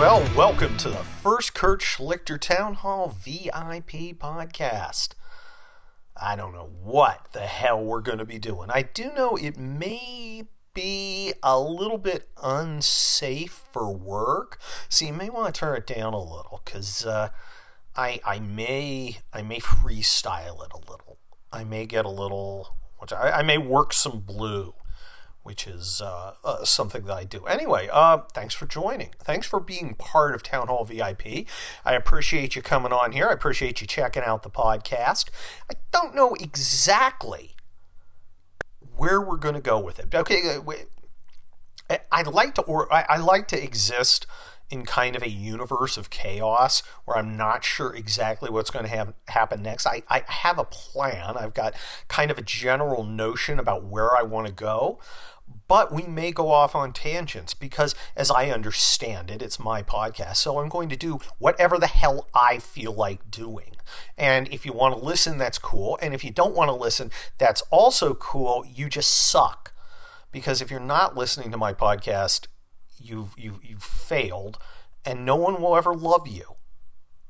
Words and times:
Well, 0.00 0.26
welcome 0.34 0.78
to 0.78 0.88
the 0.88 1.04
first 1.04 1.52
Kurt 1.52 1.82
Schlichter 1.82 2.40
Town 2.40 2.72
Hall 2.72 3.08
VIP 3.08 4.16
podcast. 4.18 5.10
I 6.16 6.36
don't 6.36 6.54
know 6.54 6.70
what 6.82 7.28
the 7.32 7.40
hell 7.40 7.84
we're 7.84 8.00
going 8.00 8.16
to 8.16 8.24
be 8.24 8.38
doing. 8.38 8.70
I 8.72 8.80
do 8.80 9.12
know 9.12 9.36
it 9.36 9.58
may 9.58 10.44
be 10.72 11.34
a 11.42 11.60
little 11.60 11.98
bit 11.98 12.28
unsafe 12.42 13.66
for 13.70 13.92
work, 13.94 14.58
so 14.88 15.04
you 15.04 15.12
may 15.12 15.28
want 15.28 15.54
to 15.54 15.58
turn 15.60 15.76
it 15.76 15.86
down 15.86 16.14
a 16.14 16.18
little 16.18 16.62
because 16.64 17.04
uh, 17.04 17.28
I 17.94 18.20
I 18.24 18.40
may 18.40 19.18
I 19.34 19.42
may 19.42 19.58
freestyle 19.60 20.64
it 20.64 20.72
a 20.72 20.78
little. 20.90 21.18
I 21.52 21.62
may 21.62 21.84
get 21.84 22.06
a 22.06 22.10
little. 22.10 22.74
I, 23.12 23.32
I 23.32 23.42
may 23.42 23.58
work 23.58 23.92
some 23.92 24.20
blue 24.20 24.72
which 25.50 25.66
is 25.66 26.00
uh, 26.00 26.34
uh, 26.44 26.64
something 26.64 27.06
that 27.06 27.12
I 27.12 27.24
do. 27.24 27.44
Anyway, 27.44 27.88
uh, 27.92 28.18
thanks 28.32 28.54
for 28.54 28.66
joining. 28.66 29.10
Thanks 29.18 29.48
for 29.48 29.58
being 29.58 29.94
part 29.94 30.32
of 30.32 30.44
Town 30.44 30.68
Hall 30.68 30.84
VIP. 30.84 31.44
I 31.84 31.94
appreciate 31.94 32.54
you 32.54 32.62
coming 32.62 32.92
on 32.92 33.10
here. 33.10 33.26
I 33.28 33.32
appreciate 33.32 33.80
you 33.80 33.88
checking 33.88 34.22
out 34.22 34.44
the 34.44 34.48
podcast. 34.48 35.28
I 35.68 35.74
don't 35.90 36.14
know 36.14 36.34
exactly 36.34 37.56
where 38.94 39.20
we're 39.20 39.38
going 39.38 39.56
to 39.56 39.60
go 39.60 39.80
with 39.80 39.98
it. 39.98 40.14
Okay, 40.14 40.56
uh, 40.56 41.96
I'd 42.12 42.28
like 42.28 42.54
to, 42.54 42.62
or 42.62 42.92
I, 42.94 43.04
I 43.08 43.16
like 43.16 43.48
to 43.48 43.60
exist 43.60 44.28
in 44.70 44.86
kind 44.86 45.16
of 45.16 45.22
a 45.22 45.28
universe 45.28 45.96
of 45.96 46.10
chaos 46.10 46.82
where 47.04 47.16
I'm 47.16 47.36
not 47.36 47.64
sure 47.64 47.94
exactly 47.94 48.50
what's 48.50 48.70
going 48.70 48.84
to 48.84 48.90
have, 48.90 49.12
happen 49.28 49.62
next. 49.62 49.86
I, 49.86 50.02
I 50.08 50.22
have 50.28 50.58
a 50.58 50.64
plan. 50.64 51.36
I've 51.36 51.54
got 51.54 51.74
kind 52.08 52.30
of 52.30 52.38
a 52.38 52.42
general 52.42 53.02
notion 53.04 53.58
about 53.58 53.84
where 53.84 54.16
I 54.16 54.22
want 54.22 54.46
to 54.46 54.52
go, 54.52 55.00
but 55.66 55.92
we 55.92 56.04
may 56.04 56.30
go 56.30 56.50
off 56.50 56.74
on 56.74 56.92
tangents 56.92 57.54
because, 57.54 57.94
as 58.16 58.30
I 58.30 58.50
understand 58.50 59.30
it, 59.30 59.42
it's 59.42 59.58
my 59.58 59.82
podcast. 59.82 60.36
So 60.36 60.58
I'm 60.58 60.68
going 60.68 60.88
to 60.88 60.96
do 60.96 61.18
whatever 61.38 61.78
the 61.78 61.86
hell 61.88 62.28
I 62.34 62.58
feel 62.58 62.92
like 62.92 63.30
doing. 63.30 63.76
And 64.16 64.48
if 64.48 64.64
you 64.64 64.72
want 64.72 64.96
to 64.96 65.04
listen, 65.04 65.38
that's 65.38 65.58
cool. 65.58 65.98
And 66.00 66.14
if 66.14 66.24
you 66.24 66.30
don't 66.30 66.54
want 66.54 66.68
to 66.68 66.74
listen, 66.74 67.10
that's 67.38 67.62
also 67.70 68.14
cool. 68.14 68.64
You 68.72 68.88
just 68.88 69.10
suck. 69.10 69.72
Because 70.32 70.62
if 70.62 70.70
you're 70.70 70.78
not 70.78 71.16
listening 71.16 71.50
to 71.50 71.56
my 71.56 71.72
podcast, 71.72 72.46
you've 73.00 73.34
you've 73.36 73.64
you've 73.64 73.82
failed, 73.82 74.58
and 75.04 75.24
no 75.24 75.36
one 75.36 75.60
will 75.60 75.76
ever 75.76 75.94
love 75.94 76.28
you. 76.28 76.56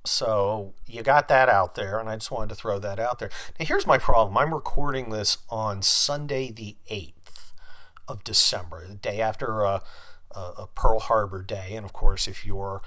So 0.04 0.74
you 0.86 1.02
got 1.02 1.28
that 1.28 1.48
out 1.48 1.74
there, 1.74 1.98
and 1.98 2.08
I 2.08 2.16
just 2.16 2.30
wanted 2.30 2.48
to 2.50 2.54
throw 2.54 2.78
that 2.78 2.98
out 2.98 3.18
there. 3.18 3.30
Now 3.58 3.66
here's 3.66 3.86
my 3.86 3.98
problem. 3.98 4.36
I'm 4.36 4.54
recording 4.54 5.10
this 5.10 5.38
on 5.50 5.82
Sunday 5.82 6.50
the 6.50 6.77
eighth 6.88 7.52
of 8.08 8.24
December, 8.24 8.86
the 8.88 8.94
day 8.94 9.20
after 9.20 9.62
a, 9.62 9.82
a, 10.30 10.40
a 10.40 10.68
Pearl 10.74 11.00
Harbor 11.00 11.42
Day, 11.42 11.74
and 11.74 11.84
of 11.84 11.92
course, 11.92 12.27
if 12.27 12.46
you're 12.46 12.82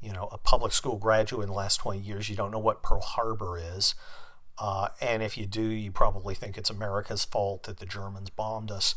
you 0.00 0.12
know 0.12 0.28
a 0.32 0.38
public 0.38 0.72
school 0.72 0.96
graduate 0.96 1.44
in 1.44 1.50
the 1.50 1.56
last 1.56 1.78
20 1.78 1.98
years, 2.00 2.28
you 2.28 2.36
don't 2.36 2.50
know 2.50 2.58
what 2.58 2.82
Pearl 2.82 3.00
Harbor 3.00 3.58
is. 3.58 3.94
Uh, 4.58 4.88
and 5.00 5.22
if 5.22 5.36
you 5.36 5.46
do, 5.46 5.62
you 5.62 5.90
probably 5.90 6.34
think 6.34 6.56
it's 6.56 6.70
America's 6.70 7.24
fault 7.24 7.64
that 7.64 7.78
the 7.78 7.86
Germans 7.86 8.30
bombed 8.30 8.70
us 8.70 8.94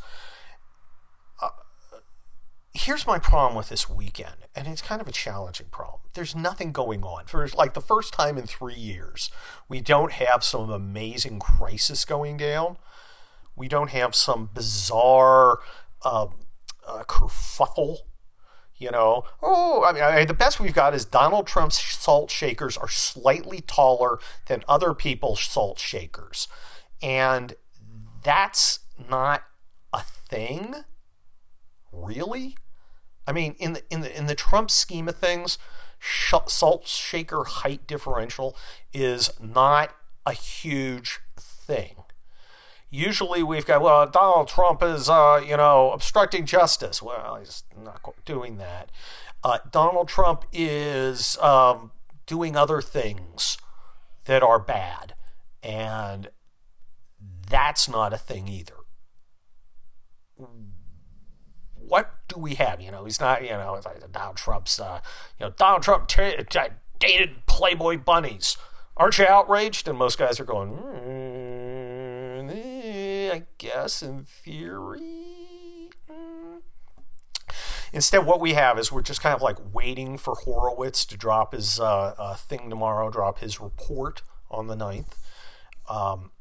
here's 2.76 3.08
my 3.08 3.18
problem 3.18 3.56
with 3.56 3.70
this 3.70 3.90
weekend, 3.90 4.36
and 4.54 4.68
it's 4.68 4.82
kind 4.82 5.02
of 5.02 5.08
a 5.08 5.12
challenging 5.12 5.68
problem. 5.72 6.02
There's 6.14 6.36
nothing 6.36 6.72
going 6.72 7.04
on. 7.04 7.26
For 7.26 7.48
like 7.50 7.74
the 7.74 7.82
first 7.82 8.14
time 8.14 8.38
in 8.38 8.46
three 8.46 8.76
years, 8.76 9.32
we 9.70 9.80
don't 9.82 10.12
have 10.12 10.44
some 10.44 10.70
amazing 10.70 11.40
crisis 11.40 12.04
going 12.04 12.38
down. 12.38 12.78
We 13.56 13.70
don't 13.70 13.92
have 13.92 14.14
some 14.14 14.50
bizarre 14.54 15.60
uh, 16.04 16.28
uh, 16.86 17.04
kerfuffle. 17.04 18.00
You 18.78 18.92
know, 18.92 19.24
oh, 19.42 19.86
I 19.86 19.94
mean, 19.94 20.04
I 20.04 20.18
mean, 20.18 20.28
the 20.28 20.34
best 20.34 20.60
we've 20.60 20.74
got 20.74 20.94
is 20.94 21.06
Donald 21.06 21.48
Trump's 21.48 21.82
salt 21.82 22.30
shakers 22.30 22.76
are 22.76 22.90
slightly 22.90 23.62
taller 23.62 24.20
than 24.48 24.66
other 24.68 24.94
people's 24.94 25.40
salt 25.40 25.80
shakers. 25.80 26.50
And 27.02 27.54
that's 28.22 28.80
not 29.10 29.44
a 29.94 30.02
thing, 30.02 30.76
really? 31.94 32.58
I 33.28 33.32
mean, 33.32 33.56
in 33.60 33.74
the 33.74 33.84
in 33.90 34.02
the 34.02 34.18
in 34.18 34.28
the 34.28 34.36
Trump 34.36 34.70
scheme 34.70 35.08
of 35.08 35.16
things, 35.18 35.58
salt 36.00 36.88
shaker 36.88 37.44
height 37.44 37.88
differential 37.88 38.56
is 38.94 39.32
not 39.40 39.96
a 40.26 40.34
huge 40.34 41.20
thing. 41.38 42.04
Usually, 42.90 43.44
we've 43.44 43.66
got 43.66 43.82
well, 43.82 44.08
Donald 44.08 44.48
Trump 44.48 44.84
is 44.84 45.10
uh, 45.10 45.42
you 45.46 45.58
know 45.58 45.92
obstructing 45.92 46.46
justice. 46.46 47.02
Well, 47.02 47.38
he's 47.38 47.64
not 47.76 48.02
doing 48.26 48.58
that. 48.58 48.92
Uh, 49.44 49.60
Donald 49.72 50.08
Trump 50.08 50.46
is 50.52 51.38
um, 51.40 51.92
doing 52.26 52.56
other 52.56 52.82
things 52.82 53.58
that 54.26 54.42
are 54.44 54.60
bad, 54.60 55.14
and 55.62 56.30
that's 57.50 57.90
not 57.90 58.14
a 58.14 58.18
thing 58.18 58.48
either 58.48 58.76
what 61.88 62.14
do 62.28 62.40
we 62.40 62.56
have? 62.56 62.82
You 62.82 62.92
know, 62.92 63.06
he's 63.06 63.20
not, 63.20 63.44
you 63.44 63.52
know, 63.52 63.82
like 63.86 64.12
Donald 64.12 64.38
Trump's, 64.38 64.80
uh, 64.80 65.02
you 65.40 65.46
know, 65.46 65.54
Donald 65.58 65.84
Trump 65.84 66.08
t- 66.08 66.36
t- 66.50 66.60
dated 67.00 67.46
Playboy 67.46 67.98
bunnies. 67.98 68.58
Aren't 68.98 69.18
you 69.18 69.28
outraged? 69.28 69.88
And 69.88 69.98
most 69.98 70.18
guys 70.18 70.40
are 70.40 70.46
going, 70.46 70.72
mm, 70.72 72.52
I 73.32 73.44
guess 73.58 74.02
in 74.02 74.24
theory. 74.24 75.90
Mm. 76.10 76.62
Instead, 77.92 78.26
what 78.26 78.40
we 78.40 78.54
have 78.54 78.80
is 78.80 78.92
we're 78.92 79.02
just 79.02 79.22
kind 79.22 79.36
of 79.36 79.42
like 79.42 79.58
waiting 79.74 80.18
for 80.18 80.36
Horowitz 80.36 81.06
to 81.06 81.18
drop 81.18 81.54
his 81.54 81.80
uh, 81.80 82.14
uh, 82.18 82.36
thing 82.36 82.70
tomorrow, 82.70 83.10
drop 83.10 83.40
his 83.40 83.60
report 83.62 84.22
on 84.50 84.68
the 84.68 84.76
9th. 84.76 85.14
Um, 85.90 86.32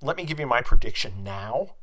let 0.00 0.16
me 0.16 0.24
give 0.24 0.38
you 0.38 0.46
my 0.46 0.62
prediction 0.62 1.22
now 1.22 1.74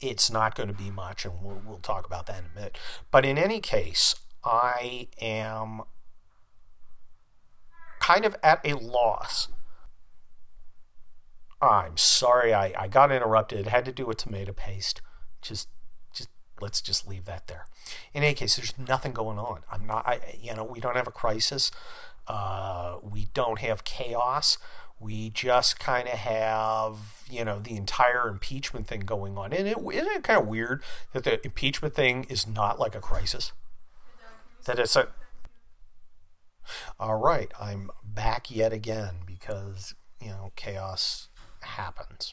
it's 0.00 0.30
not 0.30 0.54
going 0.54 0.68
to 0.68 0.74
be 0.74 0.90
much, 0.90 1.24
and 1.24 1.34
we'll, 1.42 1.60
we'll 1.66 1.78
talk 1.78 2.06
about 2.06 2.26
that 2.26 2.38
in 2.38 2.44
a 2.52 2.54
minute. 2.54 2.78
But 3.10 3.24
in 3.24 3.38
any 3.38 3.60
case, 3.60 4.14
I 4.44 5.08
am 5.20 5.82
kind 8.00 8.24
of 8.24 8.36
at 8.42 8.60
a 8.64 8.74
loss. 8.74 9.48
I'm 11.60 11.96
sorry, 11.96 12.54
I, 12.54 12.72
I 12.78 12.88
got 12.88 13.10
interrupted. 13.10 13.60
It 13.60 13.66
had 13.66 13.84
to 13.86 13.92
do 13.92 14.06
with 14.06 14.18
tomato 14.18 14.52
paste. 14.52 15.00
Just, 15.42 15.68
just 16.14 16.28
let's 16.60 16.80
just 16.80 17.08
leave 17.08 17.24
that 17.24 17.48
there. 17.48 17.66
In 18.14 18.22
any 18.22 18.34
case, 18.34 18.56
there's 18.56 18.78
nothing 18.78 19.12
going 19.12 19.38
on. 19.38 19.60
I'm 19.70 19.86
not, 19.86 20.06
I, 20.06 20.20
you 20.40 20.54
know, 20.54 20.64
we 20.64 20.78
don't 20.78 20.96
have 20.96 21.08
a 21.08 21.12
crisis. 21.12 21.72
Uh, 22.28 22.98
we 23.02 23.28
don't 23.34 23.58
have 23.58 23.84
chaos 23.84 24.58
we 25.00 25.30
just 25.30 25.78
kind 25.78 26.08
of 26.08 26.14
have 26.14 27.24
you 27.30 27.44
know 27.44 27.60
the 27.60 27.76
entire 27.76 28.28
impeachment 28.28 28.86
thing 28.86 29.00
going 29.00 29.36
on. 29.38 29.52
And 29.52 29.68
it 29.68 29.78
isn't 29.78 30.12
it 30.12 30.22
kind 30.22 30.40
of 30.40 30.46
weird 30.46 30.82
that 31.12 31.24
the 31.24 31.44
impeachment 31.44 31.94
thing 31.94 32.24
is 32.28 32.46
not 32.46 32.78
like 32.78 32.94
a 32.94 33.00
crisis? 33.00 33.52
That 34.64 34.78
it's 34.78 34.96
a 34.96 35.08
all 37.00 37.16
right 37.16 37.50
i'm 37.58 37.90
back 38.04 38.50
yet 38.50 38.74
again 38.74 39.20
because 39.24 39.94
you 40.20 40.28
know 40.28 40.52
chaos 40.56 41.28
happens. 41.60 42.32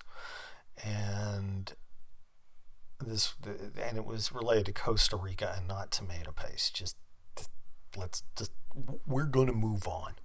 And 0.83 1.73
this 2.99 3.35
and 3.81 3.97
it 3.97 4.05
was 4.05 4.31
related 4.31 4.67
to 4.67 4.73
costa 4.73 5.15
rica 5.15 5.53
and 5.57 5.67
not 5.67 5.91
tomato 5.91 6.31
paste. 6.31 6.75
Just 6.75 6.97
let's 7.95 8.23
just 8.35 8.51
we're 9.07 9.25
going 9.25 9.47
to 9.47 9.53
move 9.53 9.87
on 9.87 10.15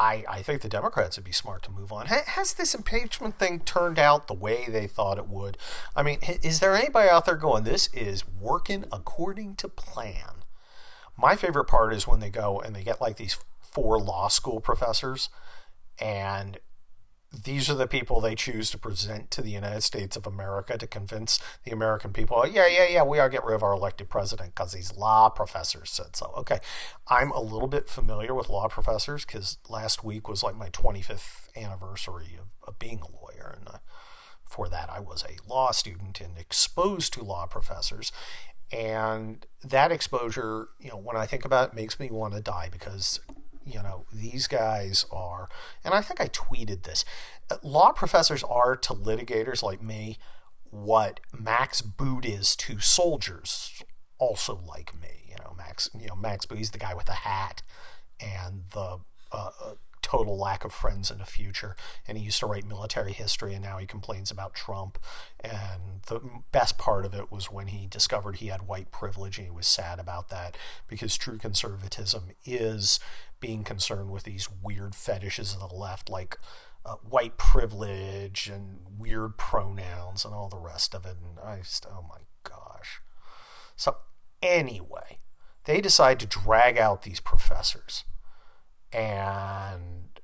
I, 0.00 0.24
I 0.26 0.40
think 0.40 0.62
the 0.62 0.68
Democrats 0.70 1.18
would 1.18 1.26
be 1.26 1.32
smart 1.32 1.62
to 1.64 1.70
move 1.70 1.92
on. 1.92 2.06
Has 2.06 2.54
this 2.54 2.74
impeachment 2.74 3.38
thing 3.38 3.60
turned 3.60 3.98
out 3.98 4.28
the 4.28 4.34
way 4.34 4.64
they 4.66 4.86
thought 4.86 5.18
it 5.18 5.28
would? 5.28 5.58
I 5.94 6.02
mean, 6.02 6.20
is 6.42 6.60
there 6.60 6.74
anybody 6.74 7.10
out 7.10 7.26
there 7.26 7.36
going, 7.36 7.64
this 7.64 7.88
is 7.92 8.24
working 8.26 8.86
according 8.90 9.56
to 9.56 9.68
plan? 9.68 10.44
My 11.18 11.36
favorite 11.36 11.66
part 11.66 11.92
is 11.92 12.08
when 12.08 12.20
they 12.20 12.30
go 12.30 12.58
and 12.60 12.74
they 12.74 12.82
get 12.82 13.02
like 13.02 13.18
these 13.18 13.36
four 13.60 14.00
law 14.00 14.28
school 14.28 14.58
professors 14.58 15.28
and 16.00 16.58
these 17.32 17.70
are 17.70 17.74
the 17.74 17.86
people 17.86 18.20
they 18.20 18.34
choose 18.34 18.70
to 18.70 18.78
present 18.78 19.30
to 19.30 19.42
the 19.42 19.50
United 19.50 19.82
States 19.82 20.16
of 20.16 20.26
America 20.26 20.76
to 20.76 20.86
convince 20.86 21.38
the 21.64 21.70
American 21.70 22.12
people, 22.12 22.44
yeah, 22.46 22.66
yeah, 22.66 22.88
yeah, 22.88 23.02
we 23.04 23.18
are 23.18 23.28
get 23.28 23.44
rid 23.44 23.54
of 23.54 23.62
our 23.62 23.72
elected 23.72 24.08
president 24.08 24.54
because 24.54 24.72
these 24.72 24.96
law 24.96 25.28
professors 25.28 25.90
said 25.90 26.16
so. 26.16 26.32
Okay, 26.38 26.58
I'm 27.08 27.30
a 27.30 27.40
little 27.40 27.68
bit 27.68 27.88
familiar 27.88 28.34
with 28.34 28.48
law 28.48 28.68
professors 28.68 29.24
because 29.24 29.58
last 29.68 30.02
week 30.02 30.28
was 30.28 30.42
like 30.42 30.56
my 30.56 30.70
25th 30.70 31.48
anniversary 31.56 32.36
of, 32.38 32.48
of 32.66 32.78
being 32.78 33.00
a 33.00 33.10
lawyer, 33.10 33.54
and 33.58 33.68
uh, 33.68 33.78
for 34.44 34.68
that 34.68 34.90
I 34.90 34.98
was 34.98 35.24
a 35.24 35.48
law 35.48 35.70
student 35.70 36.20
and 36.20 36.36
exposed 36.36 37.12
to 37.12 37.22
law 37.22 37.46
professors. 37.46 38.10
And 38.72 39.46
that 39.64 39.90
exposure, 39.90 40.68
you 40.78 40.90
know, 40.90 40.96
when 40.96 41.16
I 41.16 41.26
think 41.26 41.44
about 41.44 41.70
it, 41.70 41.74
makes 41.74 41.98
me 41.98 42.08
want 42.10 42.34
to 42.34 42.40
die 42.40 42.68
because 42.70 43.18
you 43.64 43.82
know, 43.82 44.04
these 44.12 44.46
guys 44.46 45.06
are, 45.10 45.48
and 45.84 45.94
I 45.94 46.00
think 46.00 46.20
I 46.20 46.28
tweeted 46.28 46.82
this 46.82 47.04
law 47.62 47.92
professors 47.92 48.42
are 48.44 48.76
to 48.76 48.94
litigators 48.94 49.62
like 49.62 49.82
me 49.82 50.18
what 50.70 51.20
max 51.36 51.80
boot 51.80 52.24
is 52.24 52.54
to 52.54 52.78
soldiers 52.78 53.82
also 54.20 54.60
like 54.68 54.94
me. 55.00 55.24
You 55.26 55.36
know, 55.42 55.54
Max. 55.56 55.90
You 55.98 56.06
know, 56.06 56.14
Max 56.14 56.46
Boot, 56.46 56.58
He's 56.58 56.70
the 56.70 56.78
guy 56.78 56.94
with 56.94 57.06
the 57.06 57.12
hat 57.12 57.62
and 58.20 58.64
the 58.72 58.98
uh, 59.32 59.50
uh, 59.64 59.74
total 60.02 60.38
lack 60.38 60.64
of 60.64 60.72
friends 60.72 61.10
in 61.10 61.18
the 61.18 61.24
future. 61.24 61.76
And 62.06 62.18
he 62.18 62.24
used 62.24 62.40
to 62.40 62.46
write 62.46 62.66
military 62.66 63.12
history, 63.12 63.54
and 63.54 63.62
now 63.62 63.78
he 63.78 63.86
complains 63.86 64.30
about 64.30 64.54
Trump. 64.54 64.98
And 65.40 66.02
the 66.06 66.20
best 66.52 66.78
part 66.78 67.04
of 67.04 67.14
it 67.14 67.30
was 67.30 67.50
when 67.50 67.68
he 67.68 67.86
discovered 67.86 68.36
he 68.36 68.48
had 68.48 68.66
white 68.66 68.90
privilege, 68.90 69.38
and 69.38 69.46
he 69.46 69.52
was 69.52 69.66
sad 69.66 69.98
about 69.98 70.28
that 70.28 70.56
because 70.88 71.16
true 71.16 71.38
conservatism 71.38 72.30
is 72.44 73.00
being 73.40 73.64
concerned 73.64 74.10
with 74.10 74.24
these 74.24 74.48
weird 74.62 74.94
fetishes 74.94 75.54
of 75.54 75.70
the 75.70 75.74
left, 75.74 76.10
like 76.10 76.36
uh, 76.84 76.96
white 77.08 77.36
privilege 77.36 78.50
and 78.52 78.80
weird 78.98 79.36
pronouns 79.36 80.24
and 80.24 80.34
all 80.34 80.48
the 80.48 80.58
rest 80.58 80.94
of 80.94 81.04
it. 81.04 81.16
And 81.22 81.38
I 81.44 81.58
just, 81.58 81.86
oh 81.86 82.04
my 82.08 82.20
gosh. 82.42 83.00
So, 83.76 83.96
anyway, 84.42 85.18
they 85.64 85.80
decide 85.80 86.20
to 86.20 86.26
drag 86.26 86.78
out 86.78 87.02
these 87.02 87.20
professors. 87.20 88.04
And 88.92 90.20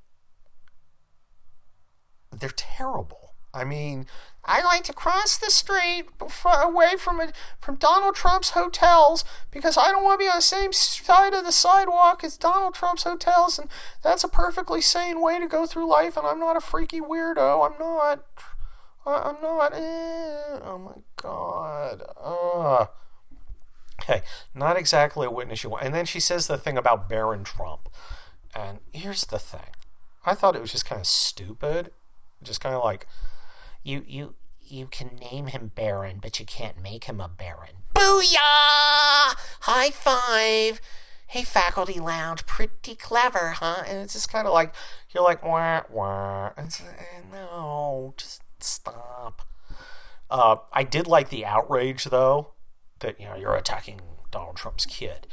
they're 2.31 2.49
terrible. 2.49 3.27
I 3.53 3.63
mean, 3.63 4.05
I 4.45 4.63
like 4.63 4.83
to 4.83 4.93
cross 4.93 5.37
the 5.37 5.49
street 5.49 6.05
away 6.45 6.95
from 6.97 7.19
a, 7.19 7.31
from 7.59 7.75
Donald 7.75 8.15
Trump's 8.15 8.51
hotels 8.51 9.25
because 9.51 9.77
I 9.77 9.89
don't 9.89 10.03
want 10.03 10.19
to 10.19 10.25
be 10.25 10.29
on 10.29 10.37
the 10.37 10.41
same 10.41 10.71
side 10.73 11.33
of 11.33 11.43
the 11.43 11.51
sidewalk 11.51 12.23
as 12.23 12.37
Donald 12.37 12.75
Trump's 12.75 13.03
hotels, 13.03 13.57
and 13.57 13.69
that's 14.03 14.23
a 14.23 14.29
perfectly 14.29 14.81
sane 14.81 15.21
way 15.21 15.39
to 15.39 15.47
go 15.47 15.65
through 15.65 15.89
life. 15.89 16.17
And 16.17 16.27
I'm 16.27 16.39
not 16.39 16.55
a 16.55 16.61
freaky 16.61 17.01
weirdo. 17.01 17.71
I'm 17.71 17.79
not. 17.79 18.25
I'm 19.05 19.41
not. 19.41 19.73
Eh, 19.73 20.59
oh 20.63 20.77
my 20.77 21.01
god. 21.15 22.03
Okay, 24.01 24.21
not 24.53 24.77
exactly 24.77 25.25
a 25.25 25.31
witness 25.31 25.63
you 25.63 25.71
want. 25.71 25.83
And 25.83 25.95
then 25.95 26.05
she 26.05 26.19
says 26.19 26.47
the 26.47 26.57
thing 26.57 26.77
about 26.77 27.09
Barron 27.09 27.43
Trump. 27.43 27.89
And 28.57 28.79
here's 28.91 29.25
the 29.25 29.37
thing. 29.37 29.69
I 30.25 30.33
thought 30.33 30.55
it 30.55 30.61
was 30.61 30.71
just 30.71 30.85
kind 30.85 30.99
of 30.99 31.05
stupid. 31.05 31.91
Just 32.41 32.59
kind 32.59 32.73
of 32.75 32.83
like 32.83 33.05
you 33.83 34.03
you 34.07 34.33
you 34.59 34.87
can 34.87 35.15
name 35.31 35.47
him 35.47 35.71
Baron, 35.75 36.19
but 36.21 36.39
you 36.39 36.45
can't 36.45 36.81
make 36.81 37.05
him 37.05 37.21
a 37.21 37.27
Baron. 37.27 37.83
Booyah! 37.93 39.35
High 39.61 39.91
five! 39.91 40.81
Hey, 41.27 41.43
faculty 41.43 41.99
lounge, 41.99 42.45
pretty 42.45 42.95
clever, 42.95 43.49
huh? 43.57 43.83
And 43.85 43.99
it's 43.99 44.13
just 44.13 44.31
kind 44.31 44.47
of 44.47 44.53
like 44.53 44.73
you're 45.11 45.23
like 45.23 45.43
wah 45.43 45.83
wah. 45.89 46.51
It's, 46.57 46.81
eh, 46.81 47.21
no, 47.31 48.15
just 48.17 48.41
stop. 48.59 49.43
Uh, 50.31 50.57
I 50.73 50.83
did 50.83 51.05
like 51.05 51.29
the 51.29 51.45
outrage 51.45 52.05
though 52.05 52.53
that 52.99 53.19
you 53.19 53.27
know 53.27 53.35
you're 53.35 53.55
attacking 53.55 54.01
Donald 54.31 54.55
Trump's 54.55 54.87
kid, 54.87 55.27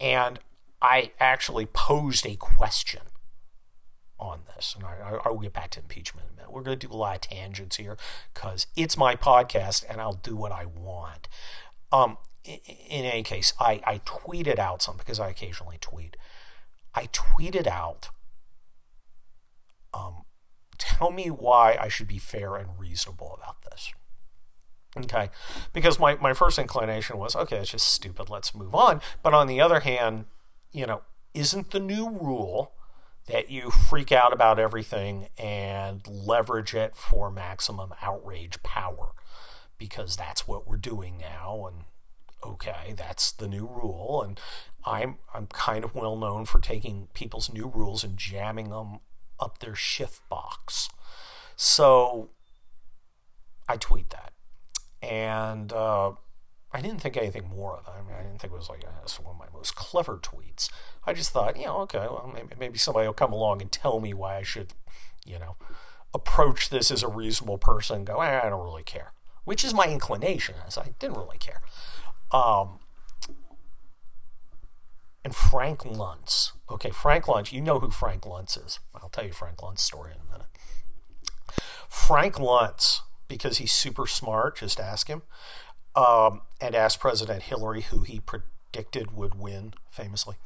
and 0.00 0.40
I 0.82 1.12
actually 1.20 1.66
posed 1.66 2.26
a 2.26 2.34
question 2.34 3.02
on 4.18 4.40
this, 4.54 4.74
and 4.76 4.84
I, 4.84 5.18
I, 5.24 5.28
will 5.30 5.38
get 5.38 5.52
back 5.52 5.70
to 5.70 5.80
impeachment 5.80 6.26
in 6.26 6.34
a 6.34 6.36
minute. 6.36 6.52
We're 6.52 6.62
going 6.62 6.78
to 6.78 6.86
do 6.86 6.92
a 6.92 6.96
lot 6.96 7.14
of 7.14 7.20
tangents 7.22 7.76
here 7.76 7.96
because 8.34 8.66
it's 8.76 8.96
my 8.96 9.14
podcast 9.14 9.84
and 9.88 10.00
I'll 10.00 10.12
do 10.12 10.36
what 10.36 10.52
I 10.52 10.66
want. 10.66 11.28
Um, 11.92 12.18
in, 12.44 12.58
in 12.88 13.04
any 13.04 13.22
case, 13.22 13.52
I, 13.60 13.80
I 13.84 13.98
tweeted 14.04 14.58
out 14.58 14.82
something 14.82 15.02
because 15.04 15.20
I 15.20 15.28
occasionally 15.28 15.78
tweet. 15.80 16.16
I 16.94 17.08
tweeted 17.12 17.66
out, 17.66 18.10
um, 19.94 20.22
tell 20.78 21.10
me 21.10 21.28
why 21.28 21.76
I 21.80 21.88
should 21.88 22.08
be 22.08 22.18
fair 22.18 22.56
and 22.56 22.78
reasonable 22.78 23.38
about 23.40 23.62
this. 23.62 23.92
Okay, 24.96 25.30
because 25.72 25.98
my, 25.98 26.16
my 26.16 26.34
first 26.34 26.58
inclination 26.58 27.18
was, 27.18 27.34
okay, 27.34 27.56
it's 27.56 27.70
just 27.70 27.88
stupid, 27.88 28.28
let's 28.28 28.54
move 28.54 28.74
on. 28.74 29.00
But 29.22 29.32
on 29.32 29.46
the 29.46 29.60
other 29.60 29.80
hand, 29.80 30.26
you 30.72 30.86
know, 30.86 31.02
isn't 31.34 31.70
the 31.70 31.80
new 31.80 32.10
rule 32.10 32.72
that 33.26 33.50
you 33.50 33.70
freak 33.70 34.10
out 34.10 34.32
about 34.32 34.58
everything 34.58 35.28
and 35.38 36.06
leverage 36.08 36.74
it 36.74 36.96
for 36.96 37.30
maximum 37.30 37.94
outrage 38.02 38.62
power? 38.62 39.12
Because 39.78 40.16
that's 40.16 40.46
what 40.46 40.66
we're 40.66 40.76
doing 40.76 41.18
now 41.18 41.66
and 41.66 41.84
okay 42.44 42.92
that's 42.96 43.30
the 43.30 43.46
new 43.46 43.64
rule 43.68 44.20
and 44.20 44.40
i'm 44.84 45.16
i'm 45.32 45.46
kind 45.46 45.84
of 45.84 45.94
well 45.94 46.16
known 46.16 46.44
for 46.44 46.58
taking 46.58 47.06
people's 47.14 47.52
new 47.52 47.70
rules 47.72 48.02
and 48.02 48.16
jamming 48.16 48.68
them 48.68 48.98
up 49.42 49.58
their 49.58 49.74
shift 49.74 50.26
box. 50.28 50.88
So 51.56 52.30
i 53.68 53.76
tweet 53.76 54.10
that. 54.10 54.32
And 55.02 55.72
uh, 55.72 56.12
I 56.72 56.80
didn't 56.80 57.00
think 57.00 57.16
anything 57.16 57.48
more 57.48 57.76
of 57.76 57.86
it. 57.86 57.92
I 57.98 58.02
mean, 58.02 58.16
I 58.18 58.22
didn't 58.22 58.40
think 58.40 58.52
it 58.52 58.56
was 58.56 58.70
like 58.70 58.82
one 58.84 59.34
of 59.34 59.38
my 59.38 59.46
most 59.52 59.74
clever 59.76 60.16
tweets. 60.16 60.70
I 61.06 61.12
just 61.12 61.30
thought, 61.30 61.58
you 61.58 61.66
know, 61.66 61.78
okay, 61.80 61.98
well, 61.98 62.30
maybe, 62.32 62.54
maybe 62.58 62.78
somebody 62.78 63.06
will 63.06 63.14
come 63.14 63.32
along 63.32 63.60
and 63.60 63.70
tell 63.70 64.00
me 64.00 64.14
why 64.14 64.36
I 64.36 64.42
should, 64.42 64.72
you 65.26 65.38
know, 65.38 65.56
approach 66.14 66.70
this 66.70 66.90
as 66.90 67.02
a 67.02 67.08
reasonable 67.08 67.58
person. 67.58 67.96
And 67.96 68.06
go, 68.06 68.20
eh, 68.20 68.40
I 68.42 68.48
don't 68.48 68.64
really 68.64 68.82
care, 68.82 69.12
which 69.44 69.64
is 69.64 69.74
my 69.74 69.86
inclination. 69.86 70.54
As 70.66 70.78
I 70.78 70.94
didn't 70.98 71.18
really 71.18 71.38
care. 71.38 71.60
Um, 72.30 72.78
and 75.24 75.34
Frank 75.34 75.80
Luntz. 75.80 76.52
Okay, 76.70 76.90
Frank 76.90 77.26
Luntz. 77.26 77.52
You 77.52 77.60
know 77.60 77.80
who 77.80 77.90
Frank 77.90 78.22
Luntz 78.22 78.56
is. 78.64 78.80
I'll 78.94 79.10
tell 79.10 79.26
you 79.26 79.32
Frank 79.32 79.58
Luntz's 79.58 79.82
story 79.82 80.12
in 80.12 80.20
a 80.26 80.32
minute. 80.32 80.48
Frank 81.86 82.36
Luntz, 82.36 83.00
because 83.28 83.58
he's 83.58 83.72
super 83.72 84.06
smart. 84.06 84.56
Just 84.56 84.80
ask 84.80 85.08
him 85.08 85.22
um, 85.94 86.42
and 86.60 86.74
asked 86.74 87.00
President 87.00 87.44
Hillary, 87.44 87.82
who 87.82 88.02
he 88.02 88.20
predicted 88.20 89.16
would 89.16 89.34
win 89.34 89.74
famously. 89.90 90.36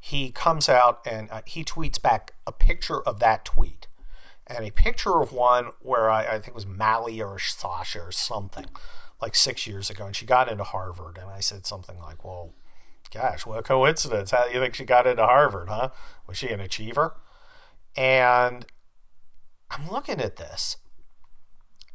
He 0.00 0.30
comes 0.30 0.68
out 0.68 1.00
and 1.06 1.30
uh, 1.30 1.42
he 1.46 1.64
tweets 1.64 2.00
back 2.00 2.32
a 2.46 2.52
picture 2.52 3.00
of 3.00 3.20
that 3.20 3.44
tweet 3.44 3.86
and 4.46 4.64
a 4.64 4.70
picture 4.70 5.20
of 5.20 5.32
one 5.32 5.70
where 5.80 6.10
I, 6.10 6.26
I 6.26 6.32
think 6.32 6.48
it 6.48 6.54
was 6.54 6.66
Mally 6.66 7.20
or 7.20 7.38
Sasha 7.38 8.00
or 8.00 8.12
something 8.12 8.66
like 9.20 9.34
six 9.34 9.66
years 9.66 9.90
ago. 9.90 10.06
And 10.06 10.14
she 10.14 10.26
got 10.26 10.50
into 10.50 10.64
Harvard. 10.64 11.18
And 11.18 11.30
I 11.30 11.40
said 11.40 11.66
something 11.66 11.98
like, 11.98 12.24
well, 12.24 12.52
gosh, 13.12 13.46
what 13.46 13.58
a 13.58 13.62
coincidence. 13.62 14.30
How 14.30 14.46
do 14.46 14.52
you 14.52 14.60
think 14.60 14.74
she 14.74 14.84
got 14.84 15.06
into 15.06 15.24
Harvard, 15.24 15.68
huh? 15.68 15.90
Was 16.26 16.36
she 16.38 16.48
an 16.48 16.60
achiever? 16.60 17.16
And 17.96 18.66
I'm 19.70 19.90
looking 19.90 20.20
at 20.20 20.36
this 20.36 20.76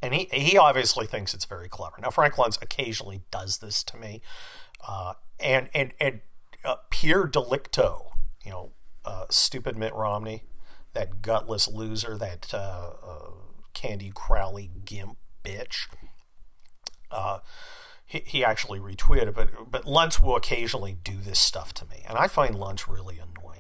and 0.02 0.14
he 0.14 0.28
he 0.32 0.58
obviously 0.58 1.06
thinks 1.06 1.34
it's 1.34 1.46
very 1.46 1.70
clever. 1.70 1.96
Now 2.02 2.10
Frank 2.10 2.36
Luntz 2.36 2.62
occasionally 2.62 3.22
does 3.32 3.58
this 3.58 3.84
to 3.86 3.98
me, 3.98 4.22
uh, 4.88 5.14
and 5.40 5.70
and 5.74 5.94
and 6.00 6.22
uh, 6.64 6.78
Delicto, 6.92 8.08
you 8.44 8.52
know, 8.52 8.72
uh, 9.06 9.26
stupid 9.30 9.78
Mitt 9.78 9.94
Romney, 9.94 10.44
that 10.94 11.22
gutless 11.22 11.68
loser, 11.68 12.18
that 12.18 12.54
uh, 12.54 12.92
uh, 13.06 13.32
Candy 13.74 14.12
Crowley 14.14 14.70
gimp 14.86 15.18
bitch. 15.44 15.88
Uh, 17.12 17.40
he, 18.06 18.20
he 18.26 18.44
actually 18.44 18.80
retweeted, 18.80 19.34
but 19.34 19.50
but 19.70 19.86
Luntz 19.86 20.22
will 20.22 20.36
occasionally 20.36 20.98
do 21.04 21.18
this 21.18 21.40
stuff 21.40 21.74
to 21.76 21.86
me, 21.86 22.04
and 22.08 22.18
I 22.18 22.28
find 22.28 22.56
Luntz 22.56 22.88
really 22.88 23.16
annoying. 23.16 23.56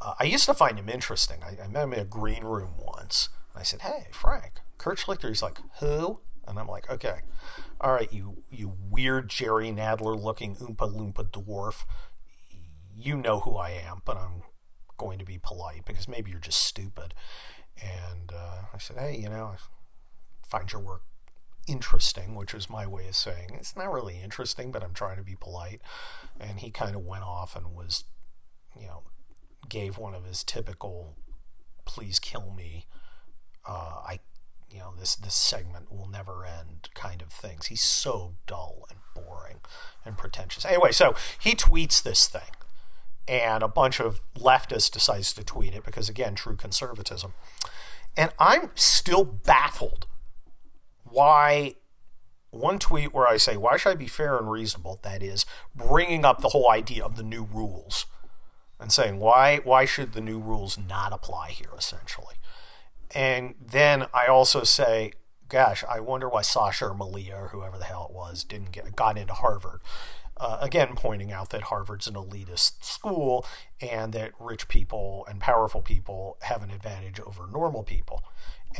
I 0.00 0.24
used 0.24 0.46
to 0.46 0.54
find 0.54 0.78
him 0.78 0.88
interesting. 0.88 1.42
I, 1.42 1.64
I 1.64 1.66
met 1.66 1.82
him 1.82 1.92
in 1.92 1.98
a 1.98 2.04
green 2.04 2.44
room 2.44 2.74
once. 2.78 3.30
I 3.54 3.64
said, 3.64 3.80
"Hey, 3.80 4.06
Frank, 4.12 4.60
Kurt 4.78 4.98
Schlichter, 4.98 5.28
he's 5.28 5.42
like, 5.42 5.58
who? 5.80 6.20
And 6.46 6.58
I'm 6.58 6.68
like, 6.68 6.88
okay, 6.88 7.20
all 7.80 7.92
right, 7.92 8.12
you 8.12 8.42
you 8.50 8.72
weird 8.90 9.28
Jerry 9.28 9.70
Nadler 9.70 10.20
looking 10.20 10.56
Oompa 10.56 10.92
Loompa 10.92 11.30
dwarf. 11.30 11.84
You 12.94 13.16
know 13.16 13.40
who 13.40 13.56
I 13.56 13.70
am, 13.70 14.02
but 14.04 14.16
I'm 14.16 14.42
going 14.96 15.18
to 15.18 15.24
be 15.24 15.38
polite 15.38 15.84
because 15.84 16.08
maybe 16.08 16.30
you're 16.30 16.40
just 16.40 16.62
stupid. 16.64 17.14
And 17.80 18.32
uh, 18.34 18.62
I 18.74 18.78
said, 18.78 18.96
hey, 18.98 19.16
you 19.16 19.28
know, 19.28 19.52
I 19.54 19.56
find 20.48 20.72
your 20.72 20.80
work 20.80 21.02
interesting, 21.68 22.34
which 22.34 22.54
was 22.54 22.70
my 22.70 22.86
way 22.86 23.06
of 23.08 23.14
saying 23.14 23.50
it's 23.54 23.76
not 23.76 23.92
really 23.92 24.20
interesting, 24.20 24.72
but 24.72 24.82
I'm 24.82 24.94
trying 24.94 25.18
to 25.18 25.22
be 25.22 25.36
polite. 25.36 25.80
And 26.40 26.58
he 26.58 26.70
kind 26.70 26.96
of 26.96 27.04
went 27.04 27.24
off 27.24 27.54
and 27.54 27.74
was, 27.74 28.04
you 28.78 28.86
know, 28.86 29.04
gave 29.68 29.98
one 29.98 30.14
of 30.14 30.24
his 30.24 30.42
typical 30.42 31.16
please 31.84 32.18
kill 32.18 32.52
me. 32.52 32.86
Uh, 33.66 34.00
I 34.06 34.20
you 34.70 34.78
know 34.78 34.92
this 34.98 35.16
this 35.16 35.34
segment 35.34 35.90
will 35.90 36.08
never 36.08 36.44
end 36.44 36.88
kind 36.94 37.22
of 37.22 37.28
things. 37.28 37.66
He's 37.66 37.82
so 37.82 38.34
dull 38.46 38.86
and 38.90 38.98
boring 39.14 39.60
and 40.04 40.16
pretentious. 40.16 40.64
Anyway, 40.64 40.92
so 40.92 41.14
he 41.38 41.54
tweets 41.54 42.02
this 42.02 42.26
thing, 42.26 42.50
and 43.26 43.62
a 43.62 43.68
bunch 43.68 44.00
of 44.00 44.20
leftists 44.34 44.90
decides 44.90 45.32
to 45.34 45.44
tweet 45.44 45.74
it 45.74 45.84
because 45.84 46.08
again, 46.08 46.34
true 46.34 46.56
conservatism. 46.56 47.34
And 48.16 48.32
I'm 48.38 48.70
still 48.74 49.24
baffled 49.24 50.06
why 51.04 51.74
one 52.50 52.78
tweet 52.78 53.14
where 53.14 53.26
I 53.26 53.36
say, 53.36 53.56
"Why 53.56 53.76
should 53.76 53.90
I 53.90 53.94
be 53.94 54.08
fair 54.08 54.36
and 54.38 54.50
reasonable?" 54.50 54.98
That 55.02 55.22
is 55.22 55.46
bringing 55.74 56.24
up 56.24 56.40
the 56.40 56.50
whole 56.50 56.70
idea 56.70 57.04
of 57.04 57.16
the 57.16 57.22
new 57.22 57.44
rules 57.44 58.06
and 58.80 58.92
saying 58.92 59.18
why 59.18 59.58
why 59.58 59.84
should 59.84 60.12
the 60.12 60.20
new 60.20 60.38
rules 60.38 60.78
not 60.78 61.12
apply 61.12 61.50
here 61.50 61.72
essentially 61.76 62.36
and 63.14 63.54
then 63.60 64.06
I 64.12 64.26
also 64.26 64.64
say, 64.64 65.12
gosh, 65.48 65.84
I 65.88 66.00
wonder 66.00 66.28
why 66.28 66.42
Sasha 66.42 66.86
or 66.86 66.94
Malia 66.94 67.36
or 67.36 67.48
whoever 67.48 67.78
the 67.78 67.84
hell 67.84 68.06
it 68.10 68.14
was 68.14 68.44
didn't 68.44 68.72
get 68.72 68.94
got 68.96 69.16
into 69.18 69.34
Harvard. 69.34 69.80
Uh, 70.36 70.58
again, 70.60 70.90
pointing 70.94 71.32
out 71.32 71.50
that 71.50 71.62
Harvard's 71.64 72.06
an 72.06 72.14
elitist 72.14 72.84
school 72.84 73.44
and 73.80 74.12
that 74.12 74.32
rich 74.38 74.68
people 74.68 75.26
and 75.28 75.40
powerful 75.40 75.82
people 75.82 76.38
have 76.42 76.62
an 76.62 76.70
advantage 76.70 77.18
over 77.20 77.48
normal 77.50 77.82
people. 77.82 78.22